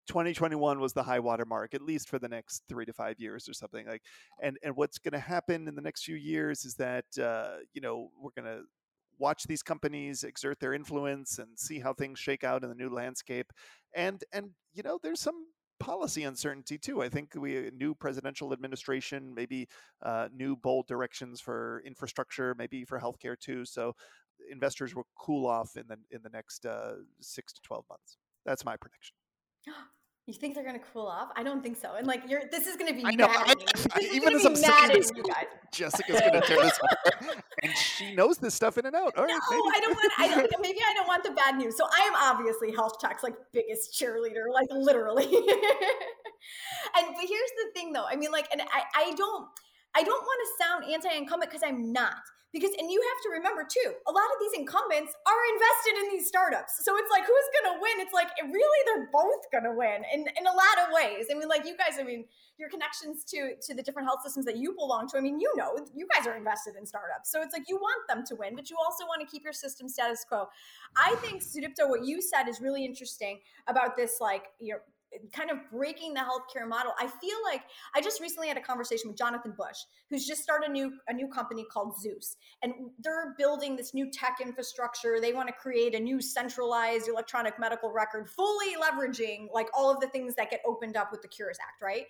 2021 0.08 0.78
was 0.78 0.92
the 0.92 1.02
high 1.02 1.18
water 1.18 1.44
mark 1.44 1.74
at 1.74 1.82
least 1.82 2.08
for 2.08 2.20
the 2.20 2.28
next 2.28 2.62
three 2.68 2.84
to 2.84 2.92
five 2.92 3.18
years 3.18 3.48
or 3.48 3.52
something 3.52 3.88
like 3.88 4.02
and 4.40 4.56
and 4.62 4.76
what's 4.76 4.98
going 4.98 5.10
to 5.10 5.18
happen 5.18 5.66
in 5.66 5.74
the 5.74 5.82
next 5.82 6.04
few 6.04 6.14
years 6.14 6.64
is 6.64 6.76
that 6.76 7.04
uh, 7.20 7.56
you 7.74 7.80
know 7.80 8.08
we're 8.20 8.30
going 8.40 8.44
to 8.44 8.62
watch 9.18 9.44
these 9.48 9.64
companies 9.64 10.22
exert 10.22 10.60
their 10.60 10.74
influence 10.74 11.40
and 11.40 11.48
see 11.58 11.80
how 11.80 11.92
things 11.92 12.20
shake 12.20 12.44
out 12.44 12.62
in 12.62 12.68
the 12.68 12.74
new 12.74 12.88
landscape 12.88 13.52
and 13.96 14.22
and 14.32 14.50
you 14.74 14.82
know 14.84 14.98
there's 15.02 15.20
some 15.20 15.46
policy 15.78 16.24
uncertainty 16.24 16.78
too. 16.78 17.02
I 17.02 17.08
think 17.08 17.34
we 17.36 17.70
new 17.76 17.94
presidential 17.94 18.52
administration 18.52 19.34
maybe 19.34 19.68
uh, 20.02 20.28
new 20.34 20.56
bold 20.56 20.86
directions 20.86 21.40
for 21.40 21.82
infrastructure 21.86 22.54
maybe 22.58 22.84
for 22.84 23.00
healthcare 23.00 23.38
too. 23.38 23.64
So 23.64 23.94
investors 24.50 24.94
will 24.94 25.06
cool 25.18 25.46
off 25.46 25.76
in 25.76 25.86
the 25.88 25.96
in 26.10 26.22
the 26.22 26.30
next 26.30 26.66
uh, 26.66 26.94
six 27.20 27.52
to 27.54 27.62
12 27.62 27.84
months. 27.88 28.16
That's 28.44 28.64
my 28.64 28.76
prediction 28.76 29.14
You 30.26 30.34
think 30.34 30.56
they're 30.56 30.64
gonna 30.64 30.80
cool 30.92 31.06
off? 31.06 31.28
I 31.36 31.44
don't 31.44 31.62
think 31.62 31.76
so. 31.76 31.94
And 31.94 32.04
like, 32.04 32.22
you're 32.28 32.42
this 32.50 32.66
is 32.66 32.76
gonna 32.76 32.92
be 32.92 33.04
I 33.04 33.12
know. 33.12 33.28
I, 33.28 33.54
I, 33.92 34.00
even 34.12 34.34
as 34.34 34.44
I'm 34.44 34.56
saying 34.56 34.88
this, 34.92 35.12
Jessica's 35.70 36.20
gonna 36.20 36.40
tear 36.40 36.62
this 36.62 36.76
apart, 36.82 37.44
and 37.62 37.72
she 37.76 38.12
knows 38.12 38.36
this 38.38 38.52
stuff 38.52 38.76
in 38.76 38.86
and 38.86 38.96
out. 38.96 39.16
All 39.16 39.24
right, 39.24 39.32
no, 39.32 39.56
maybe. 39.56 39.76
I 39.76 39.80
don't 39.80 39.94
want. 39.94 40.12
I 40.18 40.28
don't, 40.28 40.52
maybe 40.60 40.78
I 40.84 40.94
don't 40.94 41.06
want 41.06 41.22
the 41.22 41.30
bad 41.30 41.56
news. 41.56 41.76
So 41.76 41.84
I 41.84 42.00
am 42.06 42.14
obviously 42.16 42.72
health 42.72 42.98
tech's 42.98 43.22
like 43.22 43.36
biggest 43.52 43.92
cheerleader, 43.92 44.52
like 44.52 44.66
literally. 44.72 45.26
and 46.96 47.06
but 47.14 47.24
here's 47.24 47.52
the 47.62 47.70
thing, 47.72 47.92
though. 47.92 48.06
I 48.10 48.16
mean, 48.16 48.32
like, 48.32 48.48
and 48.50 48.62
I, 48.62 48.82
I 48.96 49.14
don't. 49.14 49.46
I 49.96 50.02
don't 50.02 50.22
want 50.22 50.40
to 50.44 50.48
sound 50.60 50.80
anti-incumbent 50.92 51.50
because 51.50 51.64
I'm 51.64 51.90
not. 51.92 52.20
Because 52.52 52.70
and 52.78 52.90
you 52.90 53.00
have 53.00 53.20
to 53.24 53.30
remember 53.36 53.66
too, 53.68 53.92
a 54.06 54.12
lot 54.12 54.28
of 54.32 54.38
these 54.40 54.60
incumbents 54.60 55.12
are 55.26 55.42
invested 55.52 55.94
in 56.00 56.06
these 56.12 56.28
startups. 56.28 56.84
So 56.84 56.96
it's 56.96 57.10
like 57.10 57.24
who's 57.24 57.48
gonna 57.60 57.80
win? 57.80 58.00
It's 58.00 58.14
like 58.14 58.28
really 58.40 58.80
they're 58.86 59.10
both 59.12 59.44
gonna 59.52 59.74
win 59.74 60.04
in, 60.12 60.20
in 60.20 60.46
a 60.46 60.56
lot 60.56 60.76
of 60.86 60.94
ways. 60.94 61.26
I 61.30 61.34
mean, 61.34 61.48
like 61.48 61.66
you 61.66 61.76
guys, 61.76 61.98
I 62.00 62.04
mean, 62.04 62.24
your 62.56 62.70
connections 62.70 63.24
to 63.34 63.56
to 63.60 63.74
the 63.74 63.82
different 63.82 64.08
health 64.08 64.20
systems 64.24 64.46
that 64.46 64.56
you 64.56 64.72
belong 64.72 65.08
to. 65.08 65.18
I 65.18 65.20
mean, 65.20 65.40
you 65.40 65.52
know, 65.56 65.76
you 65.94 66.06
guys 66.14 66.26
are 66.26 66.36
invested 66.36 66.76
in 66.78 66.86
startups. 66.86 67.30
So 67.30 67.42
it's 67.42 67.52
like 67.52 67.68
you 67.68 67.76
want 67.76 68.08
them 68.08 68.24
to 68.28 68.36
win, 68.36 68.54
but 68.54 68.70
you 68.70 68.76
also 68.82 69.04
want 69.04 69.20
to 69.20 69.26
keep 69.26 69.44
your 69.44 69.52
system 69.52 69.88
status 69.88 70.24
quo. 70.26 70.46
I 70.96 71.16
think 71.16 71.42
Sudipto, 71.42 71.90
what 71.90 72.06
you 72.06 72.22
said 72.22 72.48
is 72.48 72.60
really 72.60 72.86
interesting 72.86 73.40
about 73.66 73.96
this, 73.96 74.16
like, 74.20 74.44
you 74.60 74.74
know, 74.74 74.80
kind 75.32 75.50
of 75.50 75.58
breaking 75.70 76.14
the 76.14 76.20
healthcare 76.20 76.68
model. 76.68 76.92
I 76.98 77.06
feel 77.06 77.36
like 77.44 77.62
I 77.94 78.00
just 78.00 78.20
recently 78.20 78.48
had 78.48 78.56
a 78.56 78.62
conversation 78.62 79.08
with 79.08 79.18
Jonathan 79.18 79.54
Bush, 79.56 79.78
who's 80.10 80.26
just 80.26 80.42
started 80.42 80.70
a 80.70 80.72
new 80.72 80.92
a 81.08 81.12
new 81.12 81.28
company 81.28 81.64
called 81.72 81.94
Zus, 82.00 82.36
and 82.62 82.72
they're 82.98 83.34
building 83.38 83.76
this 83.76 83.94
new 83.94 84.10
tech 84.10 84.38
infrastructure. 84.42 85.18
They 85.20 85.32
want 85.32 85.48
to 85.48 85.54
create 85.54 85.94
a 85.94 86.00
new 86.00 86.20
centralized 86.20 87.08
electronic 87.08 87.58
medical 87.58 87.92
record, 87.92 88.28
fully 88.28 88.74
leveraging 88.76 89.48
like 89.52 89.68
all 89.74 89.92
of 89.92 90.00
the 90.00 90.08
things 90.08 90.34
that 90.36 90.50
get 90.50 90.60
opened 90.66 90.96
up 90.96 91.10
with 91.10 91.22
the 91.22 91.28
Cures 91.28 91.58
Act, 91.60 91.82
right? 91.82 92.06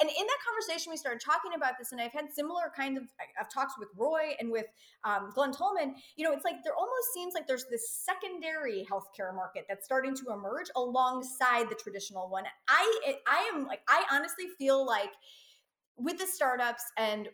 And 0.00 0.08
in 0.08 0.26
that 0.26 0.38
conversation, 0.46 0.90
we 0.90 0.96
started 0.96 1.20
talking 1.20 1.52
about 1.54 1.74
this, 1.78 1.92
and 1.92 2.00
I've 2.00 2.12
had 2.12 2.32
similar 2.32 2.72
kind 2.74 2.96
of 2.96 3.04
talked 3.52 3.74
with 3.78 3.88
Roy 3.96 4.34
and 4.40 4.50
with 4.50 4.66
um, 5.04 5.30
Glen 5.34 5.52
Tullman. 5.52 5.94
You 6.16 6.24
know, 6.24 6.32
it's 6.32 6.44
like 6.44 6.56
there 6.64 6.74
almost 6.74 7.12
seems 7.12 7.34
like 7.34 7.46
there's 7.46 7.66
this 7.70 8.02
secondary 8.06 8.86
healthcare 8.90 9.34
market 9.34 9.66
that's 9.68 9.84
starting 9.84 10.14
to 10.16 10.32
emerge 10.32 10.68
alongside 10.74 11.68
the 11.68 11.74
traditional 11.74 12.28
one. 12.30 12.44
I 12.68 13.14
I 13.26 13.50
am 13.54 13.66
like 13.66 13.80
I 13.88 14.04
honestly 14.10 14.46
feel 14.58 14.86
like 14.86 15.10
with 15.96 16.18
the 16.18 16.26
startups 16.26 16.82
and 16.96 17.28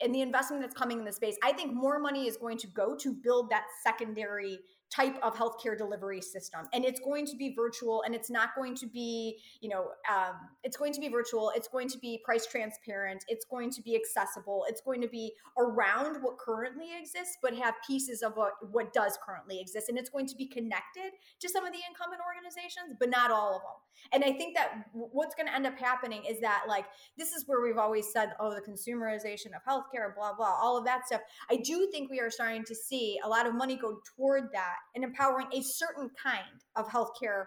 and 0.00 0.12
the 0.12 0.22
investment 0.22 0.62
that's 0.62 0.74
coming 0.74 0.98
in 0.98 1.04
the 1.04 1.12
space, 1.12 1.36
I 1.44 1.52
think 1.52 1.72
more 1.72 2.00
money 2.00 2.26
is 2.26 2.36
going 2.36 2.58
to 2.58 2.66
go 2.66 2.96
to 2.96 3.12
build 3.12 3.50
that 3.50 3.64
secondary 3.84 4.58
type 4.90 5.16
of 5.22 5.34
healthcare 5.36 5.76
delivery 5.76 6.20
system. 6.20 6.66
And 6.72 6.84
it's 6.84 7.00
going 7.00 7.26
to 7.26 7.36
be 7.36 7.54
virtual 7.54 8.02
and 8.04 8.14
it's 8.14 8.30
not 8.30 8.50
going 8.54 8.74
to 8.76 8.86
be 8.86 9.38
you 9.60 9.68
know 9.68 9.88
um, 10.10 10.36
it's 10.62 10.76
going 10.76 10.92
to 10.92 11.00
be 11.00 11.08
virtual 11.08 11.52
it's 11.54 11.68
going 11.68 11.88
to 11.88 11.98
be 11.98 12.20
price 12.24 12.46
transparent 12.46 13.24
it's 13.28 13.44
going 13.44 13.70
to 13.70 13.82
be 13.82 13.96
accessible 13.96 14.64
it's 14.68 14.80
going 14.80 15.00
to 15.00 15.08
be 15.08 15.32
around 15.58 16.22
what 16.22 16.38
currently 16.38 16.86
exists 16.98 17.36
but 17.42 17.54
have 17.54 17.74
pieces 17.86 18.22
of 18.22 18.32
what 18.34 18.52
what 18.70 18.92
does 18.92 19.18
currently 19.24 19.60
exist. 19.60 19.88
And 19.88 19.98
it's 19.98 20.10
going 20.10 20.26
to 20.26 20.36
be 20.36 20.46
connected 20.46 21.12
to 21.40 21.48
some 21.48 21.64
of 21.64 21.72
the 21.72 21.80
incumbent 21.88 22.20
organizations 22.26 22.96
but 22.98 23.10
not 23.10 23.30
all 23.30 23.56
of 23.56 23.62
them 23.62 23.78
and 24.12 24.24
i 24.24 24.36
think 24.36 24.56
that 24.56 24.86
what's 24.92 25.34
going 25.34 25.46
to 25.46 25.54
end 25.54 25.66
up 25.66 25.78
happening 25.78 26.22
is 26.28 26.40
that 26.40 26.64
like 26.68 26.86
this 27.16 27.32
is 27.32 27.44
where 27.46 27.62
we've 27.62 27.78
always 27.78 28.10
said 28.12 28.32
oh 28.40 28.54
the 28.54 28.60
consumerization 28.60 29.48
of 29.54 29.62
healthcare 29.68 30.14
blah 30.14 30.34
blah 30.34 30.58
all 30.58 30.76
of 30.76 30.84
that 30.84 31.06
stuff. 31.06 31.20
I 31.50 31.56
do 31.56 31.88
think 31.90 32.10
we 32.10 32.20
are 32.20 32.30
starting 32.30 32.64
to 32.64 32.74
see 32.74 33.18
a 33.24 33.28
lot 33.28 33.46
of 33.46 33.54
money 33.54 33.76
go 33.76 34.00
toward 34.16 34.44
that 34.52 34.77
and 34.94 35.04
empowering 35.04 35.46
a 35.52 35.62
certain 35.62 36.10
kind 36.22 36.62
of 36.76 36.88
healthcare 36.88 37.44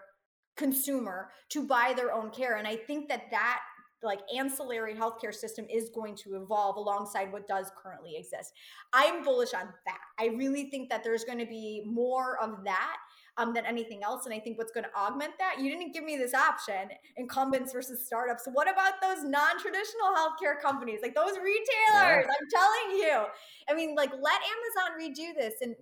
consumer 0.56 1.30
to 1.50 1.66
buy 1.66 1.92
their 1.96 2.12
own 2.12 2.30
care. 2.30 2.56
And 2.56 2.66
I 2.66 2.76
think 2.76 3.08
that 3.08 3.30
that 3.30 3.60
like 4.02 4.20
ancillary 4.36 4.94
healthcare 4.94 5.32
system 5.32 5.66
is 5.70 5.90
going 5.94 6.16
to 6.16 6.34
evolve 6.34 6.76
alongside 6.76 7.32
what 7.32 7.46
does 7.46 7.70
currently 7.80 8.16
exist. 8.16 8.52
I'm 8.92 9.22
bullish 9.22 9.54
on 9.54 9.68
that. 9.86 10.00
I 10.18 10.26
really 10.36 10.70
think 10.70 10.90
that 10.90 11.04
there's 11.04 11.24
going 11.24 11.38
to 11.38 11.46
be 11.46 11.82
more 11.86 12.36
of 12.42 12.64
that 12.64 12.96
um, 13.38 13.54
than 13.54 13.64
anything 13.64 14.02
else. 14.02 14.26
And 14.26 14.34
I 14.34 14.40
think 14.40 14.58
what's 14.58 14.72
going 14.72 14.84
to 14.84 14.94
augment 14.98 15.32
that, 15.38 15.56
you 15.58 15.70
didn't 15.70 15.92
give 15.92 16.04
me 16.04 16.16
this 16.16 16.34
option 16.34 16.90
incumbents 17.16 17.72
versus 17.72 18.04
startups. 18.04 18.46
What 18.52 18.70
about 18.70 18.94
those 19.00 19.24
non 19.24 19.58
traditional 19.60 20.12
healthcare 20.16 20.60
companies, 20.60 21.00
like 21.02 21.14
those 21.14 21.38
retailers? 21.38 21.64
Yeah. 21.94 22.22
I'm 22.26 22.48
telling 22.50 22.98
you. 22.98 23.24
I 23.70 23.74
mean, 23.74 23.94
like, 23.94 24.10
let 24.10 24.40
Amazon 24.42 25.00
redo 25.00 25.34
this. 25.34 25.54
And 25.62 25.74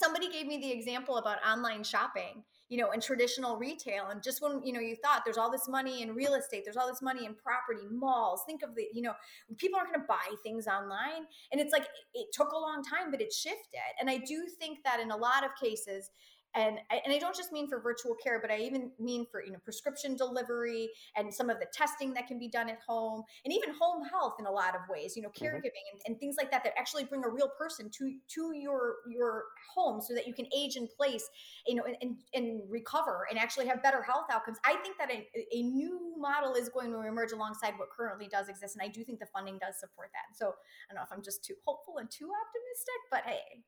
somebody 0.00 0.30
gave 0.30 0.46
me 0.46 0.58
the 0.58 0.70
example 0.70 1.18
about 1.18 1.38
online 1.46 1.84
shopping 1.84 2.42
you 2.70 2.78
know 2.78 2.90
and 2.92 3.02
traditional 3.02 3.56
retail 3.56 4.06
and 4.10 4.22
just 4.22 4.40
when 4.40 4.62
you 4.64 4.72
know 4.72 4.80
you 4.80 4.96
thought 5.02 5.22
there's 5.24 5.36
all 5.36 5.50
this 5.50 5.68
money 5.68 6.02
in 6.02 6.14
real 6.14 6.34
estate 6.34 6.62
there's 6.64 6.76
all 6.76 6.88
this 6.88 7.02
money 7.02 7.26
in 7.26 7.34
property 7.34 7.86
malls 7.90 8.42
think 8.46 8.62
of 8.62 8.74
the 8.74 8.86
you 8.94 9.02
know 9.02 9.12
people 9.58 9.78
aren't 9.78 9.92
going 9.92 10.00
to 10.00 10.06
buy 10.06 10.34
things 10.42 10.66
online 10.66 11.26
and 11.52 11.60
it's 11.60 11.72
like 11.72 11.86
it 12.14 12.28
took 12.32 12.52
a 12.52 12.58
long 12.58 12.82
time 12.82 13.10
but 13.10 13.20
it 13.20 13.32
shifted 13.32 13.90
and 14.00 14.08
i 14.08 14.16
do 14.16 14.46
think 14.58 14.78
that 14.84 15.00
in 15.00 15.10
a 15.10 15.16
lot 15.16 15.44
of 15.44 15.50
cases 15.60 16.10
and 16.54 16.78
and 16.90 17.12
I 17.12 17.18
don't 17.18 17.36
just 17.36 17.52
mean 17.52 17.68
for 17.68 17.80
virtual 17.80 18.14
care, 18.22 18.40
but 18.40 18.50
I 18.50 18.58
even 18.58 18.90
mean 18.98 19.26
for 19.30 19.44
you 19.44 19.52
know 19.52 19.58
prescription 19.64 20.16
delivery 20.16 20.90
and 21.16 21.32
some 21.32 21.50
of 21.50 21.60
the 21.60 21.66
testing 21.72 22.12
that 22.14 22.26
can 22.26 22.38
be 22.38 22.48
done 22.48 22.68
at 22.68 22.78
home, 22.86 23.22
and 23.44 23.54
even 23.54 23.70
home 23.80 24.04
health 24.04 24.34
in 24.38 24.46
a 24.46 24.50
lot 24.50 24.74
of 24.74 24.82
ways. 24.88 25.16
You 25.16 25.22
know, 25.22 25.28
mm-hmm. 25.28 25.44
caregiving 25.44 25.86
and, 25.92 26.00
and 26.06 26.20
things 26.20 26.36
like 26.38 26.50
that 26.50 26.64
that 26.64 26.74
actually 26.78 27.04
bring 27.04 27.24
a 27.24 27.28
real 27.28 27.50
person 27.58 27.90
to 27.98 28.14
to 28.34 28.52
your 28.54 28.96
your 29.08 29.44
home 29.74 30.00
so 30.00 30.14
that 30.14 30.26
you 30.26 30.34
can 30.34 30.46
age 30.56 30.76
in 30.76 30.88
place, 30.96 31.28
you 31.66 31.74
know, 31.74 31.84
and, 31.84 31.96
and, 32.00 32.16
and 32.34 32.62
recover 32.68 33.26
and 33.30 33.38
actually 33.38 33.66
have 33.66 33.82
better 33.82 34.02
health 34.02 34.26
outcomes. 34.32 34.58
I 34.64 34.74
think 34.76 34.96
that 34.98 35.10
a, 35.10 35.26
a 35.52 35.62
new 35.62 36.14
model 36.18 36.54
is 36.54 36.68
going 36.68 36.90
to 36.92 37.06
emerge 37.06 37.32
alongside 37.32 37.74
what 37.76 37.90
currently 37.90 38.28
does 38.28 38.48
exist, 38.48 38.76
and 38.76 38.82
I 38.82 38.88
do 38.88 39.04
think 39.04 39.20
the 39.20 39.26
funding 39.26 39.58
does 39.58 39.78
support 39.78 40.10
that. 40.12 40.36
So 40.36 40.48
I 40.48 40.92
don't 40.92 40.96
know 40.96 41.02
if 41.02 41.12
I'm 41.12 41.22
just 41.22 41.44
too 41.44 41.54
hopeful 41.64 41.98
and 41.98 42.10
too 42.10 42.28
optimistic, 42.28 43.00
but 43.10 43.22
hey. 43.24 43.64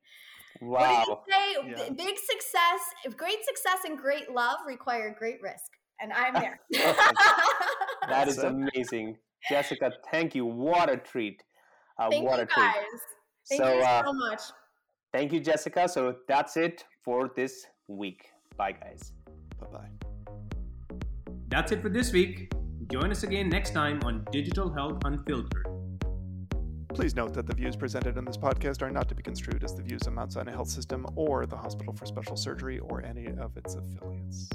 Wow. 0.61 1.05
What 1.07 1.25
did 1.27 1.67
you 1.67 1.77
say? 1.77 1.85
Yeah. 1.85 1.93
Big 1.95 2.17
success, 2.19 3.17
great 3.17 3.45
success 3.45 3.81
and 3.87 3.99
great 3.99 4.31
love 4.31 4.59
require 4.67 5.15
great 5.19 5.41
risk. 5.43 5.71
And 6.01 6.13
I'm 6.13 6.35
there. 6.35 6.61
that 8.09 8.27
is 8.29 8.39
amazing. 8.39 9.17
Jessica, 9.49 9.93
thank 10.11 10.35
you. 10.35 10.45
What 10.47 10.91
a 10.91 10.97
treat. 10.97 11.43
Uh, 11.99 12.11
thank 12.11 12.25
what 12.25 12.39
you 12.39 12.43
a 12.43 12.47
guys. 12.47 12.75
Treat. 12.75 13.01
Thank 13.49 13.63
so, 13.63 13.77
you 13.77 13.83
uh, 13.83 14.05
so 14.05 14.13
much. 14.13 14.41
Thank 15.13 15.33
you, 15.33 15.41
Jessica. 15.41 15.89
So 15.89 16.17
that's 16.29 16.57
it 16.57 16.85
for 17.05 17.31
this 17.37 17.67
week. 17.89 18.31
Bye, 18.57 18.73
guys. 18.73 19.13
Bye 19.61 19.67
bye. 19.73 20.99
That's 21.49 21.73
it 21.73 21.83
for 21.83 21.89
this 21.89 22.13
week. 22.13 22.53
Join 22.91 23.11
us 23.11 23.23
again 23.23 23.49
next 23.49 23.75
time 23.75 24.01
on 24.05 24.27
Digital 24.33 24.73
Health 24.73 25.03
Unfiltered. 25.05 25.72
Please 26.95 27.17
note 27.17 27.33
that 27.33 27.47
the 27.47 27.55
views 27.55 27.75
presented 27.75 28.19
in 28.19 28.25
this 28.25 28.37
podcast 28.37 28.83
are 28.83 28.91
not 28.91 29.09
to 29.09 29.15
be 29.15 29.23
construed 29.23 29.65
as 29.65 29.75
the 29.75 29.83
views 29.83 30.07
of 30.07 30.13
Mount 30.13 30.33
Sinai 30.33 30.53
Health 30.53 30.69
System 30.69 31.07
or 31.17 31.47
the 31.47 31.57
Hospital 31.57 31.95
for 31.95 32.05
Special 32.05 32.37
Surgery 32.37 32.81
or 32.81 33.03
any 33.03 33.29
of 33.29 33.57
its 33.57 33.75
affiliates. 33.75 34.51